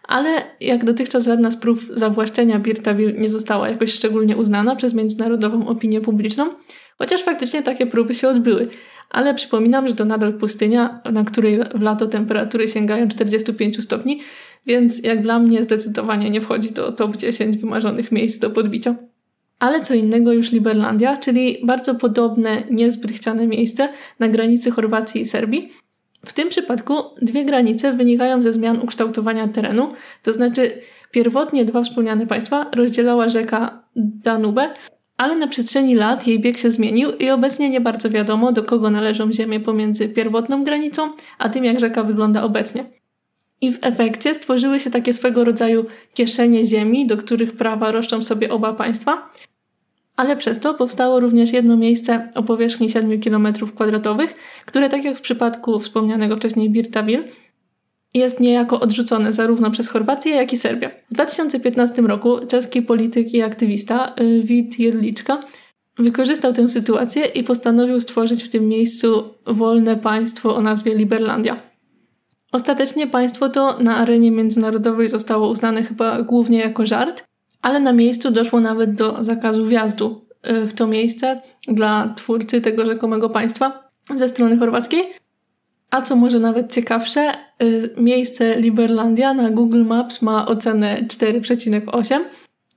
ale 0.04 0.30
jak 0.62 0.86
dotychczas 0.86 1.26
żadna 1.26 1.52
z 1.52 1.58
prób 1.58 1.80
zawłaszczenia 1.90 2.60
Birtaville 2.60 3.14
nie 3.14 3.30
została 3.30 3.70
jakoś 3.70 3.94
szczególnie 3.94 4.38
uznana 4.38 4.76
przez 4.76 4.94
międzynarodową 4.94 5.68
opinię 5.68 6.02
publiczną, 6.02 6.50
chociaż 6.98 7.24
faktycznie 7.24 7.64
takie 7.64 7.86
próby 7.86 8.14
się 8.14 8.28
odbyły. 8.28 8.68
Ale 9.10 9.34
przypominam, 9.34 9.88
że 9.88 9.96
to 9.96 10.06
nadal 10.06 10.34
pustynia, 10.34 11.02
na 11.12 11.24
której 11.24 11.60
w 11.76 11.82
lato 11.82 12.08
temperatury 12.08 12.68
sięgają 12.68 13.08
45 13.08 13.84
stopni, 13.84 14.22
więc 14.66 15.04
jak 15.04 15.22
dla 15.22 15.40
mnie 15.40 15.64
zdecydowanie 15.64 16.30
nie 16.30 16.42
wchodzi 16.42 16.72
do 16.72 16.92
top 16.92 17.18
10 17.18 17.58
wymarzonych 17.58 18.12
miejsc 18.12 18.40
do 18.40 18.50
podbicia. 18.50 18.96
Ale 19.60 19.82
co 19.82 19.94
innego 19.94 20.34
już 20.34 20.52
Liberlandia, 20.52 21.18
czyli 21.18 21.58
bardzo 21.64 21.96
podobne, 21.96 22.64
niezbyt 22.72 23.12
chciane 23.12 23.48
miejsce 23.48 23.90
na 24.20 24.28
granicy 24.28 24.72
Chorwacji 24.72 25.22
i 25.22 25.26
Serbii. 25.26 25.70
W 26.26 26.34
tym 26.34 26.50
przypadku 26.50 26.94
dwie 27.22 27.46
granice 27.46 27.94
wynikają 27.94 28.42
ze 28.42 28.54
zmian 28.54 28.80
ukształtowania 28.82 29.48
terenu, 29.48 29.94
to 30.24 30.34
znaczy 30.34 30.72
pierwotnie 31.12 31.66
dwa 31.66 31.84
wspomniane 31.84 32.28
państwa 32.28 32.72
rozdzielała 32.76 33.30
rzeka 33.30 33.84
Danube, 33.96 34.74
ale 35.24 35.36
na 35.36 35.48
przestrzeni 35.48 35.96
lat 35.96 36.27
jej 36.27 36.39
bieg 36.39 36.58
się 36.58 36.72
zmienił 36.72 37.12
i 37.12 37.30
obecnie 37.30 37.70
nie 37.70 37.82
bardzo 37.82 38.10
wiadomo, 38.10 38.51
do 38.51 38.63
kogo 38.63 38.89
należą 38.89 39.32
ziemie 39.32 39.60
pomiędzy 39.60 40.10
pierwotną 40.10 40.63
granicą, 40.63 41.12
a 41.38 41.50
tym 41.50 41.65
jak 41.65 41.80
rzeka 41.80 42.03
wygląda 42.03 42.44
obecnie. 42.44 42.86
I 43.62 43.72
w 43.72 43.80
efekcie 43.82 44.34
stworzyły 44.34 44.80
się 44.80 44.89
takie 44.92 45.13
swego 45.13 45.44
rodzaju 45.44 45.86
kieszenie 46.13 46.65
ziemi, 46.65 47.08
do 47.08 47.18
których 47.18 47.56
prawa 47.56 47.92
roszczą 47.92 48.24
sobie 48.24 48.50
oba 48.51 48.74
państwa, 48.74 49.30
ale 50.15 50.38
przez 50.38 50.60
to 50.60 50.74
powstało 50.74 51.20
również 51.20 51.53
jedno 51.53 51.77
miejsce 51.77 52.32
o 52.36 52.44
powierzchni 52.44 52.89
7 52.89 53.12
km2, 53.12 54.27
które 54.65 54.89
tak 54.89 55.03
jak 55.03 55.18
w 55.18 55.22
przypadku 55.22 55.80
wspomnianego 55.80 56.36
wcześniej 56.36 56.70
Birtaville, 56.70 57.24
jest 58.13 58.39
niejako 58.39 58.79
odrzucone 58.79 59.34
zarówno 59.34 59.72
przez 59.72 59.89
Chorwację, 59.89 60.36
jak 60.36 60.53
i 60.53 60.58
Serbię. 60.58 60.91
W 61.12 61.13
2015 61.13 62.01
roku 62.01 62.48
czeski 62.48 62.82
polityk 62.82 63.34
i 63.34 63.41
aktywista 63.41 64.15
Wit 64.43 64.79
y, 64.79 64.84
Jedliczka 64.84 65.39
wykorzystał 65.98 66.53
tę 66.53 66.70
sytuację 66.70 67.25
i 67.25 67.43
postanowił 67.43 68.00
stworzyć 68.00 68.43
w 68.43 68.50
tym 68.50 68.67
miejscu 68.67 69.24
wolne 69.46 69.96
państwo 69.96 70.55
o 70.55 70.62
nazwie 70.62 70.96
Liberlandia. 70.96 71.62
Ostatecznie 72.51 73.08
państwo 73.08 73.50
to 73.50 73.79
na 73.79 73.98
arenie 73.98 74.32
międzynarodowej 74.32 75.08
zostało 75.08 75.50
uznane 75.50 75.84
chyba 75.84 76.22
głównie 76.22 76.60
jako 76.60 76.86
żart, 76.86 77.24
ale 77.62 77.79
na 77.79 77.93
miejscu 77.93 78.32
doszło 78.32 78.60
nawet 78.60 78.96
do 78.96 79.17
zakazu 79.20 79.65
wjazdu 79.65 80.25
y, 80.48 80.67
w 80.67 80.74
to 80.74 80.88
miejsce 80.88 81.41
dla 81.67 82.13
twórcy 82.17 82.62
tego 82.62 82.86
rzekomego 82.86 83.29
państwa 83.29 83.89
ze 84.15 84.29
strony 84.29 84.58
chorwackiej. 84.58 85.23
A 85.94 86.02
co 86.02 86.16
może 86.16 86.40
nawet 86.40 86.74
ciekawsze, 86.74 87.32
y, 87.64 87.90
miejsce 87.98 88.62
Liberlandia 88.62 89.34
na 89.34 89.50
Google 89.50 89.86
Maps 89.86 90.22
ma 90.22 90.46
ocenę 90.46 91.06
4,8 91.08 92.20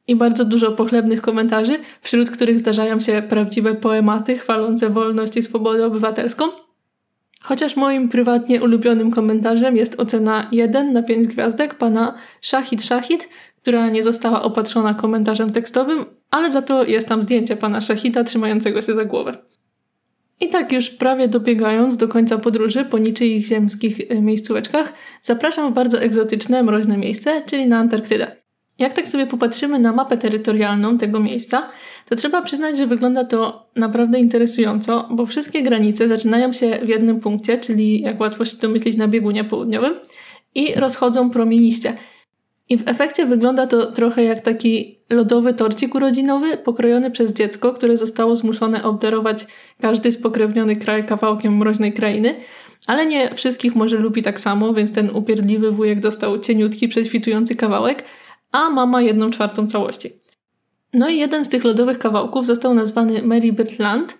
i 0.09 0.17
bardzo 0.17 0.45
dużo 0.45 0.73
pochlebnych 0.73 1.23
komentarzy, 1.23 1.79
wśród 2.01 2.31
których 2.31 2.59
zdarzają 2.59 3.01
się 3.01 3.23
prawdziwe 3.29 3.75
poematy 3.75 4.39
chwalące 4.39 4.91
wolność 4.91 5.37
i 5.37 5.43
swobodę 5.43 5.87
obywatelską. 5.87 6.45
Chociaż 7.41 7.77
moim 7.77 8.09
prywatnie 8.09 8.63
ulubionym 8.63 9.11
komentarzem 9.11 9.77
jest 9.77 10.01
ocena 10.01 10.49
1 10.53 10.93
na 10.93 11.03
5 11.03 11.27
gwiazdek 11.27 11.75
pana 11.75 12.15
Shahid 12.41 12.83
Shahid, 12.83 13.29
która 13.63 13.89
nie 13.89 14.03
została 14.03 14.43
opatrzona 14.43 14.95
komentarzem 14.95 15.53
tekstowym, 15.53 16.05
ale 16.31 16.51
za 16.51 16.63
to 16.63 16.85
jest 16.85 17.09
tam 17.09 17.23
zdjęcie 17.23 17.57
pana 17.57 17.81
Shahida 17.81 18.25
trzymającego 18.25 18.83
się 18.83 18.95
za 18.95 19.05
głowę. 19.05 19.37
I 20.40 20.49
tak 20.49 20.73
już 20.73 20.90
prawie 20.90 21.28
dobiegając 21.28 21.97
do 21.97 22.09
końca 22.09 22.38
podróży 22.38 22.85
po 22.85 22.99
niczyich 22.99 23.45
ziemskich 23.45 24.11
y, 24.11 24.23
miejscóweczkach, 24.23 24.93
zapraszam 25.23 25.73
w 25.73 25.75
bardzo 25.75 26.00
egzotyczne, 26.00 26.62
mroźne 26.62 26.99
miejsce, 26.99 27.43
czyli 27.47 27.66
na 27.66 27.78
Antarktydę. 27.78 28.37
Jak 28.78 28.93
tak 28.93 29.09
sobie 29.09 29.26
popatrzymy 29.26 29.78
na 29.78 29.93
mapę 29.93 30.19
terytorialną 30.19 30.99
tego 30.99 31.21
miejsca, 31.21 31.69
to 32.09 32.16
trzeba 32.16 32.43
przyznać, 32.43 32.76
że 32.76 32.87
wygląda 32.87 33.25
to 33.25 33.71
naprawdę 33.76 34.19
interesująco, 34.19 35.09
bo 35.11 35.26
wszystkie 35.26 35.62
granice 35.62 36.09
zaczynają 36.09 36.52
się 36.52 36.78
w 36.83 36.88
jednym 36.88 37.21
punkcie, 37.21 37.59
czyli 37.59 38.00
jak 38.00 38.21
łatwo 38.21 38.45
się 38.45 38.57
domyślić 38.57 38.97
na 38.97 39.09
biegunie 39.09 39.45
południowym, 39.45 39.95
i 40.57 40.75
rozchodzą 40.75 41.31
promieniście. 41.31 41.95
I 42.69 42.79
w 42.79 42.89
efekcie 42.89 43.27
wygląda 43.27 43.67
to 43.67 43.93
trochę 43.93 44.25
jak 44.25 44.41
taki 44.41 44.99
lodowy 45.11 45.55
torcik 45.55 45.95
urodzinowy, 45.95 46.57
pokrojony 46.57 47.11
przez 47.11 47.33
dziecko, 47.33 47.73
które 47.73 47.97
zostało 47.97 48.37
zmuszone 48.37 48.83
obdarować 48.83 49.47
każdy 49.81 50.13
spokrewniony 50.13 50.77
kraj 50.77 51.07
kawałkiem 51.07 51.57
mroźnej 51.57 51.93
krainy, 51.93 52.35
ale 52.87 53.07
nie 53.07 53.35
wszystkich 53.35 53.77
może 53.77 53.97
lubi 53.97 54.23
tak 54.23 54.41
samo, 54.41 54.75
więc 54.75 54.93
ten 54.93 55.11
upierdliwy 55.11 55.71
wujek 55.71 56.01
dostał 56.01 56.39
cieniutki, 56.39 56.89
prześwitujący 56.89 57.57
kawałek, 57.57 58.05
a 58.53 58.71
mama 58.71 59.03
jedną 59.03 59.31
czwartą 59.31 59.67
całości. 59.67 60.11
No 60.93 61.09
i 61.09 61.19
jeden 61.19 61.45
z 61.45 61.49
tych 61.49 61.65
lodowych 61.65 61.99
kawałków 61.99 62.47
został 62.47 62.75
nazwany 62.75 63.23
Marybird 63.23 63.79
Land 63.79 64.19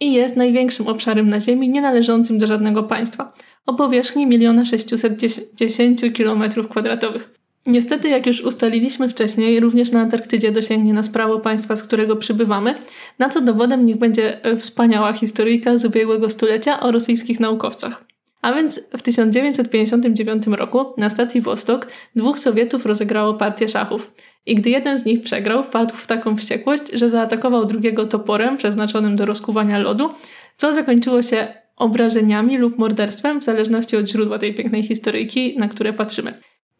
i 0.00 0.12
jest 0.12 0.36
największym 0.36 0.86
obszarem 0.86 1.28
na 1.28 1.40
Ziemi 1.40 1.68
nienależącym 1.68 2.38
do 2.38 2.46
żadnego 2.46 2.82
państwa, 2.82 3.32
o 3.66 3.74
powierzchni 3.74 4.26
1 4.30 4.66
610 4.66 6.02
km2. 6.02 7.20
Niestety, 7.66 8.08
jak 8.08 8.26
już 8.26 8.40
ustaliliśmy 8.40 9.08
wcześniej, 9.08 9.60
również 9.60 9.92
na 9.92 10.00
Antarktydzie 10.00 10.52
dosięgnie 10.52 10.92
nas 10.92 11.08
prawo 11.08 11.40
państwa, 11.40 11.76
z 11.76 11.82
którego 11.82 12.16
przybywamy, 12.16 12.74
na 13.18 13.28
co 13.28 13.40
dowodem 13.40 13.84
niech 13.84 13.96
będzie 13.96 14.44
e, 14.44 14.56
wspaniała 14.56 15.12
historyjka 15.12 15.78
z 15.78 15.84
ubiegłego 15.84 16.30
stulecia 16.30 16.80
o 16.80 16.92
rosyjskich 16.92 17.40
naukowcach. 17.40 18.04
A 18.42 18.52
więc 18.52 18.80
w 18.96 19.02
1959 19.02 20.46
roku 20.46 20.84
na 20.98 21.10
stacji 21.10 21.40
Wostok 21.40 21.86
dwóch 22.16 22.38
Sowietów 22.38 22.86
rozegrało 22.86 23.34
partię 23.34 23.68
szachów. 23.68 24.12
I 24.46 24.54
gdy 24.54 24.70
jeden 24.70 24.98
z 24.98 25.04
nich 25.04 25.20
przegrał, 25.20 25.64
wpadł 25.64 25.94
w 25.94 26.06
taką 26.06 26.36
wściekłość, 26.36 26.82
że 26.92 27.08
zaatakował 27.08 27.64
drugiego 27.64 28.04
toporem 28.04 28.56
przeznaczonym 28.56 29.16
do 29.16 29.26
rozkuwania 29.26 29.78
lodu, 29.78 30.10
co 30.56 30.72
zakończyło 30.72 31.22
się 31.22 31.46
obrażeniami 31.76 32.58
lub 32.58 32.78
morderstwem, 32.78 33.40
w 33.40 33.44
zależności 33.44 33.96
od 33.96 34.08
źródła 34.08 34.38
tej 34.38 34.54
pięknej 34.54 34.82
historyjki, 34.82 35.58
na 35.58 35.68
które 35.68 35.92
patrzymy. 35.92 36.34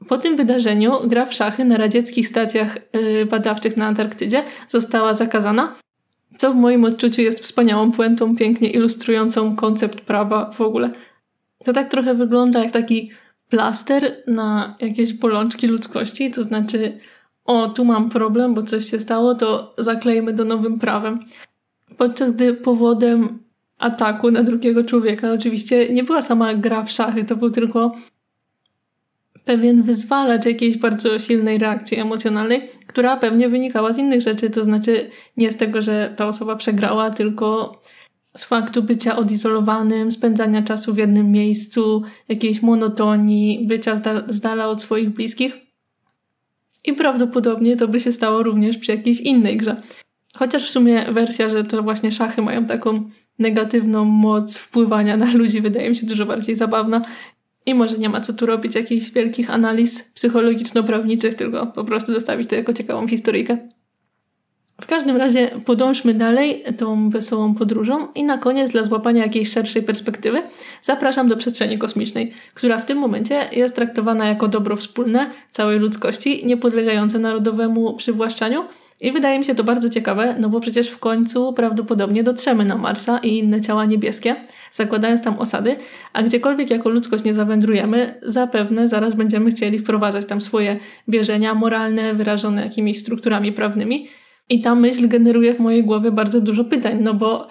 Po 0.09 0.19
tym 0.19 0.37
wydarzeniu 0.37 1.09
gra 1.09 1.27
w 1.27 1.35
szachy 1.35 1.65
na 1.65 1.77
radzieckich 1.77 2.29
stacjach 2.29 2.79
yy, 2.93 3.27
badawczych 3.27 3.77
na 3.77 3.87
Antarktydzie 3.87 4.45
została 4.67 5.13
zakazana, 5.13 5.75
co 6.37 6.53
w 6.53 6.57
moim 6.57 6.85
odczuciu 6.85 7.23
jest 7.23 7.41
wspaniałą 7.43 7.93
puentą, 7.93 8.37
pięknie 8.37 8.71
ilustrującą 8.71 9.57
koncept 9.57 10.01
prawa 10.01 10.51
w 10.51 10.61
ogóle. 10.61 10.91
To 11.65 11.73
tak 11.73 11.89
trochę 11.89 12.15
wygląda 12.15 12.65
jak 12.65 12.73
taki 12.73 13.11
plaster 13.49 14.23
na 14.27 14.77
jakieś 14.81 15.13
bolączki 15.13 15.67
ludzkości, 15.67 16.31
to 16.31 16.43
znaczy 16.43 16.99
o, 17.45 17.69
tu 17.69 17.85
mam 17.85 18.11
problem, 18.11 18.55
bo 18.55 18.63
coś 18.63 18.91
się 18.91 19.01
stało, 19.01 19.35
to 19.35 19.75
zaklejmy 19.79 20.33
do 20.33 20.45
nowym 20.45 20.79
prawem. 20.79 21.21
Podczas 21.97 22.31
gdy 22.31 22.55
powodem 22.55 23.39
ataku 23.79 24.31
na 24.31 24.43
drugiego 24.43 24.85
człowieka 24.85 25.33
oczywiście 25.33 25.89
nie 25.89 26.05
była 26.05 26.23
sama 26.23 26.55
gra 26.55 26.83
w 26.83 26.91
szachy, 26.91 27.25
to 27.25 27.37
był 27.37 27.51
tylko 27.51 27.95
pewien 29.47 29.83
wyzwalacz 29.83 30.47
jakiejś 30.47 30.77
bardzo 30.77 31.19
silnej 31.19 31.59
reakcji 31.59 31.99
emocjonalnej, 31.99 32.69
która 32.87 33.17
pewnie 33.17 33.49
wynikała 33.49 33.93
z 33.93 33.99
innych 33.99 34.21
rzeczy, 34.21 34.51
to 34.51 34.65
znaczy 34.65 35.11
nie 35.37 35.53
z 35.53 35.57
tego, 35.57 35.83
że 35.83 36.15
ta 36.17 36.29
osoba 36.29 36.57
przegrała, 36.57 37.11
tylko 37.11 37.81
z 38.37 38.45
faktu 38.45 38.83
bycia 38.83 39.17
odizolowanym, 39.17 40.13
spędzania 40.13 40.63
czasu 40.63 40.95
w 40.95 40.99
jednym 40.99 41.31
miejscu, 41.31 42.03
jakiejś 42.29 42.63
monotonii, 42.63 43.67
bycia 43.67 43.97
z 44.29 44.41
dala 44.41 44.69
od 44.69 44.81
swoich 44.81 45.11
bliskich. 45.11 45.57
I 46.85 46.93
prawdopodobnie 46.93 47.77
to 47.77 47.89
by 47.89 48.01
się 48.01 48.13
stało 48.13 48.43
również 48.43 48.79
przy 48.79 48.93
jakiejś 48.93 49.21
innej 49.21 49.57
grze. 49.57 49.83
Chociaż 50.37 50.69
w 50.69 50.71
sumie 50.71 51.13
wersja, 51.13 51.49
że 51.49 51.65
to 51.65 51.83
właśnie 51.83 52.13
szachy 52.13 52.43
mają 52.43 52.67
taką 52.67 53.11
negatywną 53.39 54.05
moc 54.05 54.59
wpływania 54.59 55.17
na 55.17 55.33
ludzi, 55.33 55.61
wydaje 55.61 55.89
mi 55.89 55.97
się 55.97 56.07
dużo 56.07 56.27
bardziej 56.27 56.57
zabawna. 56.57 57.03
I 57.67 57.75
może 57.75 57.99
nie 57.99 58.09
ma 58.09 58.21
co 58.21 58.33
tu 58.33 58.47
robić 58.47 58.75
jakichś 58.75 59.11
wielkich 59.11 59.51
analiz 59.51 60.13
psychologiczno-prawniczych, 60.15 61.35
tylko 61.35 61.67
po 61.67 61.85
prostu 61.85 62.13
zostawić 62.13 62.49
to 62.49 62.55
jako 62.55 62.73
ciekawą 62.73 63.09
historyjkę. 63.09 63.59
W 64.81 64.87
każdym 64.87 65.17
razie 65.17 65.51
podążmy 65.65 66.15
dalej 66.15 66.65
tą 66.79 67.11
wesołą 67.11 67.55
podróżą 67.55 68.13
i 68.15 68.25
na 68.25 68.39
koniec 68.39 68.71
dla 68.71 68.85
złapania 68.85 69.23
jakiejś 69.23 69.51
szerszej 69.51 69.83
perspektywy 69.83 70.43
zapraszam 70.83 71.29
do 71.29 71.37
przestrzeni 71.37 71.79
kosmicznej, 71.79 72.33
która 72.55 72.79
w 72.79 72.85
tym 72.85 72.99
momencie 72.99 73.49
jest 73.53 73.75
traktowana 73.75 74.29
jako 74.29 74.49
dobro 74.49 74.77
wspólne 74.77 75.31
całej 75.51 75.79
ludzkości, 75.79 76.47
niepodlegające 76.47 77.19
narodowemu 77.19 77.97
przywłaszczaniu 77.97 78.65
i 79.01 79.13
wydaje 79.13 79.39
mi 79.39 79.45
się 79.45 79.55
to 79.55 79.65
bardzo 79.65 79.89
ciekawe, 79.89 80.37
no 80.41 80.49
bo 80.49 80.61
przecież 80.61 80.89
w 80.89 80.99
końcu 80.99 81.53
prawdopodobnie 81.53 82.23
dotrzemy 82.23 82.65
na 82.65 82.77
Marsa 82.77 83.19
i 83.19 83.39
inne 83.39 83.61
ciała 83.61 83.85
niebieskie, 83.85 84.37
zakładając 84.71 85.23
tam 85.23 85.39
osady, 85.39 85.77
a 86.13 86.23
gdziekolwiek 86.23 86.71
jako 86.71 86.91
ludzkość 86.91 87.25
nie 87.25 87.35
zawędrujemy, 87.35 88.21
zapewne 88.23 88.89
zaraz 88.89 89.15
będziemy 89.15 89.51
chcieli 89.51 89.79
wprowadzać 89.79 90.27
tam 90.27 90.41
swoje 90.41 90.79
wierzenia 91.09 91.55
moralne, 91.55 92.15
wyrażone 92.15 92.65
jakimiś 92.65 92.99
strukturami 92.99 93.53
prawnymi, 93.53 94.09
i 94.49 94.61
ta 94.61 94.75
myśl 94.75 95.09
generuje 95.09 95.55
w 95.55 95.61
mojej 95.61 95.85
głowie 95.85 96.13
bardzo 96.13 96.41
dużo 96.41 96.65
pytań, 96.65 96.99
no 97.01 97.15
bo 97.15 97.49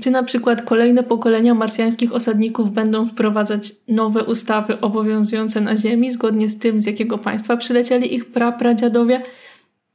czy 0.00 0.10
na 0.10 0.22
przykład 0.22 0.62
kolejne 0.62 1.02
pokolenia 1.02 1.54
marsjańskich 1.54 2.12
osadników 2.12 2.70
będą 2.70 3.06
wprowadzać 3.06 3.72
nowe 3.88 4.24
ustawy 4.24 4.80
obowiązujące 4.80 5.60
na 5.60 5.76
Ziemi 5.76 6.10
zgodnie 6.10 6.48
z 6.48 6.58
tym, 6.58 6.80
z 6.80 6.86
jakiego 6.86 7.18
państwa 7.18 7.56
przylecieli 7.56 8.14
ich 8.14 8.32
prapradziadowie? 8.32 9.22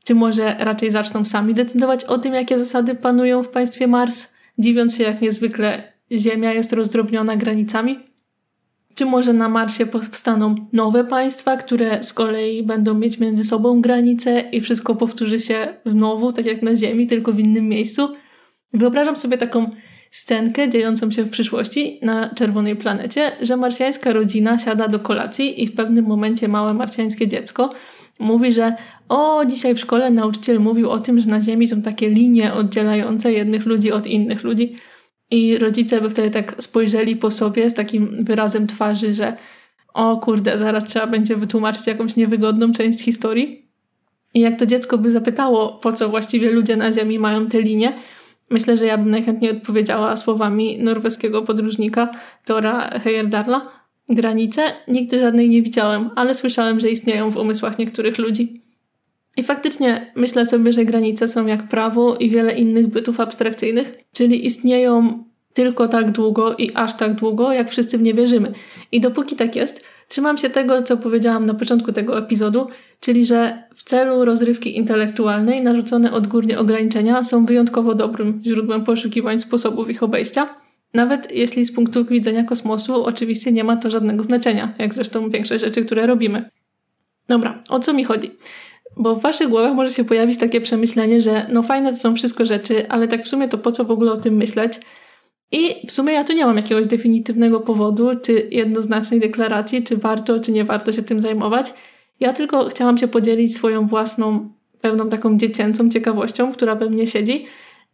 Czy 0.08 0.16
może 0.16 0.56
raczej 0.60 0.92
zaczną 0.92 1.26
sami 1.26 1.54
decydować 1.54 2.06
o 2.06 2.18
tym, 2.18 2.34
jakie 2.34 2.60
zasady 2.60 2.96
panują 2.96 3.44
w 3.44 3.50
państwie 3.50 3.88
Mars, 3.88 4.34
dziwiąc 4.58 4.96
się 4.96 5.04
jak 5.04 5.22
niezwykle 5.22 5.94
Ziemia 6.12 6.54
jest 6.54 6.74
rozdrobniona 6.74 7.36
granicami? 7.36 8.00
Czy 8.96 9.06
może 9.06 9.34
na 9.34 9.50
Marsie 9.50 9.86
powstaną 9.86 10.56
nowe 10.74 11.04
państwa, 11.04 11.58
które 11.58 12.04
z 12.04 12.14
kolei 12.14 12.64
będą 12.64 12.94
mieć 12.94 13.20
między 13.20 13.44
sobą 13.44 13.82
granice 13.82 14.40
i 14.40 14.62
wszystko 14.62 14.96
powtórzy 14.96 15.40
się 15.40 15.74
znowu, 15.86 16.34
tak 16.34 16.46
jak 16.46 16.62
na 16.62 16.76
Ziemi, 16.76 17.08
tylko 17.08 17.34
w 17.34 17.40
innym 17.40 17.70
miejscu? 17.70 18.16
Wyobrażam 18.74 19.16
sobie 19.16 19.38
taką 19.38 19.70
scenkę 20.10 20.70
dziejącą 20.70 21.12
się 21.12 21.24
w 21.24 21.30
przyszłości 21.30 22.00
na 22.02 22.30
czerwonej 22.36 22.76
planecie, 22.76 23.32
że 23.42 23.58
marsjańska 23.58 24.14
rodzina 24.14 24.60
siada 24.60 24.88
do 24.88 25.00
kolacji 25.00 25.64
i 25.64 25.68
w 25.68 25.76
pewnym 25.76 26.06
momencie 26.06 26.48
małe 26.48 26.74
marsjańskie 26.74 27.28
dziecko 27.28 27.70
mówi, 28.20 28.54
że 28.54 28.76
o, 29.10 29.46
dzisiaj 29.46 29.76
w 29.76 29.80
szkole 29.80 30.12
nauczyciel 30.12 30.60
mówił 30.60 30.90
o 30.90 31.00
tym, 31.00 31.20
że 31.20 31.30
na 31.30 31.40
Ziemi 31.40 31.68
są 31.68 31.82
takie 31.82 32.10
linie 32.10 32.54
oddzielające 32.54 33.34
jednych 33.34 33.66
ludzi 33.66 33.92
od 33.92 34.08
innych 34.08 34.44
ludzi. 34.44 34.76
I 35.32 35.58
rodzice 35.58 36.02
by 36.02 36.10
wtedy 36.10 36.32
tak 36.32 36.56
spojrzeli 36.58 37.16
po 37.16 37.32
sobie 37.32 37.70
z 37.70 37.74
takim 37.74 38.26
wyrazem 38.26 38.68
twarzy, 38.68 39.14
że 39.14 39.38
o 39.94 40.18
kurde, 40.18 40.58
zaraz 40.58 40.86
trzeba 40.86 41.08
będzie 41.08 41.36
wytłumaczyć 41.36 41.88
jakąś 41.88 42.16
niewygodną 42.16 42.74
część 42.74 43.02
historii. 43.02 43.68
I 44.34 44.40
jak 44.40 44.60
to 44.60 44.66
dziecko 44.66 44.98
by 44.98 45.12
zapytało, 45.12 45.74
po 45.74 45.94
co 45.94 46.10
właściwie 46.10 46.52
ludzie 46.52 46.76
na 46.76 46.94
Ziemi 46.94 47.20
mają 47.20 47.48
te 47.48 47.62
linie, 47.62 47.94
myślę, 48.50 48.78
że 48.78 48.86
ja 48.86 48.98
bym 48.98 49.12
najchętniej 49.12 49.52
odpowiedziała 49.52 50.18
słowami 50.18 50.80
norweskiego 50.80 51.42
podróżnika 51.42 52.10
Tora 52.46 53.00
Heyerdarla. 53.00 53.77
Granice 54.10 54.62
nigdy 54.88 55.20
żadnej 55.20 55.50
nie 55.50 55.62
widziałem, 55.62 56.10
ale 56.16 56.34
słyszałem, 56.34 56.80
że 56.80 56.90
istnieją 56.90 57.32
w 57.32 57.38
umysłach 57.38 57.80
niektórych 57.80 58.18
ludzi. 58.18 58.62
I 59.38 59.44
faktycznie 59.44 60.12
myślę 60.16 60.46
sobie, 60.46 60.74
że 60.74 60.86
granice 60.86 61.28
są 61.28 61.46
jak 61.46 61.68
prawo 61.68 62.16
i 62.16 62.30
wiele 62.30 62.54
innych 62.54 62.88
bytów 62.88 63.20
abstrakcyjnych, 63.20 63.98
czyli 64.14 64.46
istnieją 64.46 65.24
tylko 65.54 65.88
tak 65.88 66.12
długo 66.12 66.56
i 66.56 66.72
aż 66.74 66.94
tak 66.94 67.16
długo, 67.16 67.54
jak 67.54 67.70
wszyscy 67.70 67.98
w 67.98 68.02
nie 68.02 68.14
wierzymy. 68.14 68.52
I 68.92 69.02
dopóki 69.02 69.36
tak 69.36 69.56
jest, 69.56 69.86
trzymam 70.08 70.38
się 70.38 70.50
tego, 70.50 70.82
co 70.82 70.98
powiedziałam 70.98 71.46
na 71.46 71.54
początku 71.54 71.94
tego 71.94 72.18
epizodu, 72.18 72.68
czyli 73.00 73.26
że 73.26 73.64
w 73.76 73.84
celu 73.84 74.26
rozrywki 74.26 74.78
intelektualnej 74.78 75.62
narzucone 75.62 76.12
odgórnie 76.12 76.60
ograniczenia 76.60 77.24
są 77.24 77.46
wyjątkowo 77.46 77.96
dobrym 77.96 78.42
źródłem 78.46 78.86
poszukiwań 78.86 79.40
sposobów 79.40 79.90
ich 79.90 80.04
obejścia. 80.04 80.67
Nawet 80.98 81.32
jeśli 81.32 81.66
z 81.66 81.72
punktu 81.72 82.06
widzenia 82.06 82.44
kosmosu 82.44 83.06
oczywiście 83.06 83.52
nie 83.52 83.64
ma 83.64 83.78
to 83.78 83.90
żadnego 83.90 84.24
znaczenia, 84.24 84.74
jak 84.80 84.94
zresztą 84.94 85.30
większość 85.30 85.64
rzeczy, 85.64 85.86
które 85.86 86.08
robimy. 86.08 86.50
Dobra, 87.28 87.64
o 87.70 87.80
co 87.80 87.94
mi 87.94 88.04
chodzi? 88.04 88.32
Bo 88.96 89.16
w 89.16 89.22
waszych 89.22 89.50
głowach 89.50 89.74
może 89.74 89.92
się 89.92 90.04
pojawić 90.04 90.38
takie 90.38 90.62
przemyślenie, 90.62 91.22
że 91.22 91.46
no 91.52 91.64
fajne 91.64 91.92
to 91.92 91.98
są 91.98 92.16
wszystko 92.16 92.46
rzeczy, 92.46 92.90
ale 92.90 93.08
tak 93.08 93.24
w 93.24 93.28
sumie 93.28 93.48
to 93.48 93.58
po 93.58 93.72
co 93.72 93.86
w 93.86 93.92
ogóle 93.92 94.12
o 94.12 94.18
tym 94.18 94.34
myśleć? 94.34 94.74
I 95.52 95.88
w 95.88 95.92
sumie 95.92 96.14
ja 96.14 96.24
tu 96.24 96.34
nie 96.34 96.46
mam 96.46 96.58
jakiegoś 96.58 96.88
definitywnego 96.88 97.60
powodu, 97.60 98.10
czy 98.26 98.48
jednoznacznej 98.52 99.20
deklaracji, 99.20 99.84
czy 99.84 99.98
warto, 99.98 100.40
czy 100.40 100.52
nie 100.52 100.66
warto 100.66 100.92
się 100.94 101.04
tym 101.04 101.20
zajmować. 101.20 101.74
Ja 102.20 102.34
tylko 102.34 102.70
chciałam 102.70 102.98
się 102.98 103.08
podzielić 103.08 103.56
swoją 103.56 103.88
własną, 103.88 104.50
pewną 104.82 105.10
taką 105.10 105.38
dziecięcą 105.38 105.90
ciekawością, 105.90 106.52
która 106.54 106.76
we 106.76 106.90
mnie 106.90 107.08
siedzi 107.08 107.46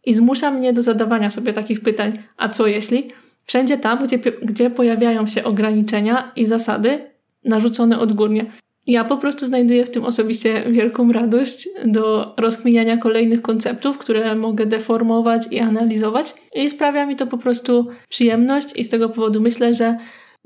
i 0.06 0.14
zmusza 0.14 0.50
mnie 0.50 0.72
do 0.72 0.82
zadawania 0.82 1.30
sobie 1.30 1.52
takich 1.52 1.80
pytań. 1.80 2.22
A 2.36 2.48
co 2.48 2.66
jeśli? 2.66 3.10
Wszędzie 3.46 3.78
tam, 3.78 3.98
gdzie, 3.98 4.18
gdzie 4.42 4.70
pojawiają 4.70 5.26
się 5.26 5.44
ograniczenia 5.44 6.32
i 6.36 6.46
zasady 6.46 7.10
narzucone 7.44 7.98
odgórnie. 7.98 8.46
Ja 8.86 9.04
po 9.04 9.16
prostu 9.16 9.46
znajduję 9.46 9.86
w 9.86 9.90
tym 9.90 10.04
osobiście 10.04 10.64
wielką 10.70 11.12
radość 11.12 11.68
do 11.84 12.34
rozkminiania 12.38 12.96
kolejnych 12.96 13.42
konceptów, 13.42 13.98
które 13.98 14.34
mogę 14.34 14.66
deformować 14.66 15.46
i 15.50 15.60
analizować, 15.60 16.34
i 16.54 16.70
sprawia 16.70 17.06
mi 17.06 17.16
to 17.16 17.26
po 17.26 17.38
prostu 17.38 17.86
przyjemność, 18.08 18.76
i 18.76 18.84
z 18.84 18.88
tego 18.88 19.08
powodu 19.08 19.40
myślę, 19.40 19.74
że 19.74 19.96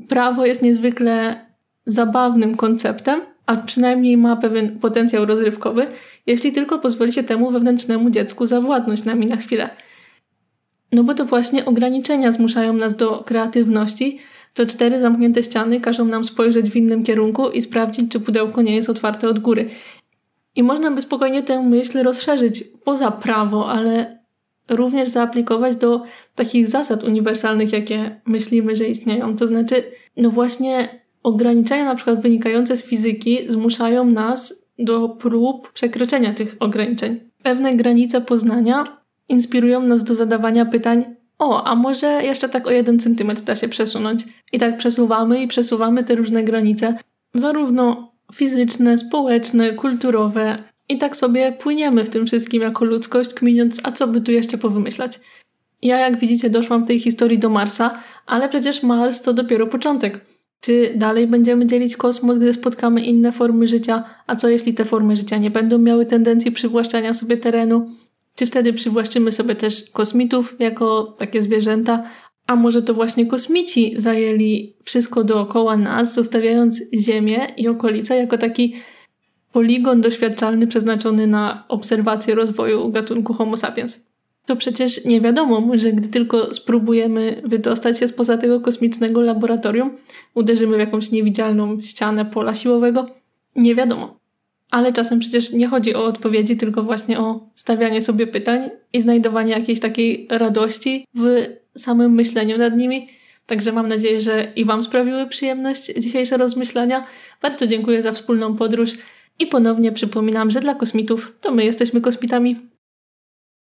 prawo 0.08 0.46
jest 0.46 0.62
niezwykle 0.62 1.46
zabawnym 1.86 2.56
konceptem, 2.56 3.20
a 3.48 3.56
przynajmniej 3.56 4.16
ma 4.16 4.36
pewien 4.36 4.78
potencjał 4.78 5.26
rozrywkowy, 5.26 5.86
jeśli 6.26 6.52
tylko 6.52 6.78
pozwoli 6.78 7.12
się 7.12 7.22
temu 7.22 7.50
wewnętrznemu 7.50 8.10
dziecku 8.10 8.46
zawładnąć 8.46 9.04
nami 9.04 9.26
na 9.26 9.36
chwilę. 9.36 9.70
No 10.92 11.04
bo 11.04 11.14
to 11.14 11.24
właśnie 11.24 11.64
ograniczenia 11.64 12.30
zmuszają 12.30 12.72
nas 12.72 12.96
do 12.96 13.24
kreatywności, 13.26 14.18
to 14.54 14.66
cztery 14.66 15.00
zamknięte 15.00 15.42
ściany 15.42 15.80
każą 15.80 16.04
nam 16.04 16.24
spojrzeć 16.24 16.70
w 16.70 16.76
innym 16.76 17.04
kierunku 17.04 17.50
i 17.50 17.62
sprawdzić, 17.62 18.12
czy 18.12 18.20
pudełko 18.20 18.62
nie 18.62 18.74
jest 18.74 18.90
otwarte 18.90 19.28
od 19.28 19.38
góry. 19.38 19.68
I 20.56 20.62
można 20.62 20.90
by 20.90 21.00
spokojnie 21.00 21.42
tę 21.42 21.62
myśl 21.62 22.02
rozszerzyć 22.02 22.64
poza 22.84 23.10
prawo, 23.10 23.68
ale 23.70 24.18
również 24.68 25.08
zaaplikować 25.08 25.76
do 25.76 26.02
takich 26.34 26.68
zasad 26.68 27.04
uniwersalnych, 27.04 27.72
jakie 27.72 28.20
myślimy, 28.26 28.76
że 28.76 28.84
istnieją. 28.84 29.36
To 29.36 29.46
znaczy, 29.46 29.82
no 30.16 30.30
właśnie 30.30 30.88
ograniczenia 31.22 31.84
na 31.84 31.94
przykład 31.94 32.22
wynikające 32.22 32.76
z 32.76 32.84
fizyki 32.84 33.38
zmuszają 33.48 34.04
nas 34.04 34.66
do 34.78 35.08
prób 35.08 35.72
przekroczenia 35.72 36.34
tych 36.34 36.56
ograniczeń. 36.60 37.20
Pewne 37.42 37.74
granice 37.74 38.20
poznania 38.20 38.84
inspirują 39.28 39.82
nas 39.82 40.04
do 40.04 40.14
zadawania 40.14 40.66
pytań, 40.66 41.04
o, 41.38 41.64
a 41.64 41.74
może 41.74 42.22
jeszcze 42.22 42.48
tak 42.48 42.66
o 42.66 42.70
jeden 42.70 42.98
centymetr 42.98 43.42
da 43.42 43.56
się 43.56 43.68
przesunąć. 43.68 44.24
I 44.52 44.58
tak 44.58 44.78
przesuwamy 44.78 45.42
i 45.42 45.48
przesuwamy 45.48 46.04
te 46.04 46.14
różne 46.14 46.44
granice, 46.44 46.98
zarówno 47.34 48.12
fizyczne, 48.34 48.98
społeczne, 48.98 49.72
kulturowe. 49.72 50.58
I 50.88 50.98
tak 50.98 51.16
sobie 51.16 51.52
płyniemy 51.52 52.04
w 52.04 52.08
tym 52.08 52.26
wszystkim 52.26 52.62
jako 52.62 52.84
ludzkość, 52.84 53.34
kminiąc, 53.34 53.80
a 53.84 53.92
co 53.92 54.06
by 54.06 54.20
tu 54.20 54.32
jeszcze 54.32 54.58
powymyślać. 54.58 55.20
Ja, 55.82 55.98
jak 55.98 56.18
widzicie, 56.18 56.50
doszłam 56.50 56.84
w 56.84 56.86
tej 56.86 57.00
historii 57.00 57.38
do 57.38 57.48
Marsa, 57.48 58.02
ale 58.26 58.48
przecież 58.48 58.82
Mars 58.82 59.22
to 59.22 59.32
dopiero 59.32 59.66
początek. 59.66 60.20
Czy 60.68 60.92
dalej 60.96 61.26
będziemy 61.26 61.66
dzielić 61.66 61.96
kosmos, 61.96 62.38
gdy 62.38 62.52
spotkamy 62.52 63.00
inne 63.00 63.32
formy 63.32 63.66
życia? 63.66 64.04
A 64.26 64.36
co 64.36 64.48
jeśli 64.48 64.74
te 64.74 64.84
formy 64.84 65.16
życia 65.16 65.38
nie 65.38 65.50
będą 65.50 65.78
miały 65.78 66.06
tendencji 66.06 66.52
przywłaszczania 66.52 67.14
sobie 67.14 67.36
terenu? 67.36 67.90
Czy 68.34 68.46
wtedy 68.46 68.72
przywłaszczymy 68.72 69.32
sobie 69.32 69.54
też 69.54 69.90
kosmitów 69.90 70.56
jako 70.58 71.16
takie 71.18 71.42
zwierzęta? 71.42 72.02
A 72.46 72.56
może 72.56 72.82
to 72.82 72.94
właśnie 72.94 73.26
kosmici 73.26 73.94
zajęli 73.96 74.76
wszystko 74.84 75.24
dookoła 75.24 75.76
nas, 75.76 76.14
zostawiając 76.14 76.82
Ziemię 77.00 77.46
i 77.56 77.68
okolice 77.68 78.16
jako 78.16 78.38
taki 78.38 78.74
poligon 79.52 80.00
doświadczalny 80.00 80.66
przeznaczony 80.66 81.26
na 81.26 81.64
obserwację 81.68 82.34
rozwoju 82.34 82.88
gatunku 82.90 83.34
Homo 83.34 83.56
sapiens? 83.56 84.07
To 84.48 84.56
przecież 84.56 85.04
nie 85.04 85.20
wiadomo, 85.20 85.62
że 85.74 85.92
gdy 85.92 86.08
tylko 86.08 86.54
spróbujemy 86.54 87.42
wydostać 87.44 87.98
się 87.98 88.08
spoza 88.08 88.38
tego 88.38 88.60
kosmicznego 88.60 89.20
laboratorium, 89.20 89.96
uderzymy 90.34 90.76
w 90.76 90.80
jakąś 90.80 91.10
niewidzialną 91.10 91.80
ścianę 91.82 92.24
pola 92.24 92.54
siłowego. 92.54 93.10
Nie 93.56 93.74
wiadomo. 93.74 94.18
Ale 94.70 94.92
czasem 94.92 95.18
przecież 95.18 95.52
nie 95.52 95.68
chodzi 95.68 95.94
o 95.94 96.04
odpowiedzi, 96.04 96.56
tylko 96.56 96.82
właśnie 96.82 97.18
o 97.18 97.48
stawianie 97.54 98.02
sobie 98.02 98.26
pytań 98.26 98.70
i 98.92 99.00
znajdowanie 99.00 99.52
jakiejś 99.52 99.80
takiej 99.80 100.26
radości 100.30 101.06
w 101.14 101.46
samym 101.76 102.12
myśleniu 102.12 102.58
nad 102.58 102.76
nimi. 102.76 103.06
Także 103.46 103.72
mam 103.72 103.88
nadzieję, 103.88 104.20
że 104.20 104.52
i 104.56 104.64
Wam 104.64 104.82
sprawiły 104.82 105.26
przyjemność 105.26 105.92
dzisiejsze 105.98 106.36
rozmyślania. 106.36 107.04
Bardzo 107.42 107.66
dziękuję 107.66 108.02
za 108.02 108.12
wspólną 108.12 108.56
podróż 108.56 108.90
i 109.38 109.46
ponownie 109.46 109.92
przypominam, 109.92 110.50
że 110.50 110.60
dla 110.60 110.74
kosmitów 110.74 111.32
to 111.40 111.54
my 111.54 111.64
jesteśmy 111.64 112.00
kosmitami. 112.00 112.77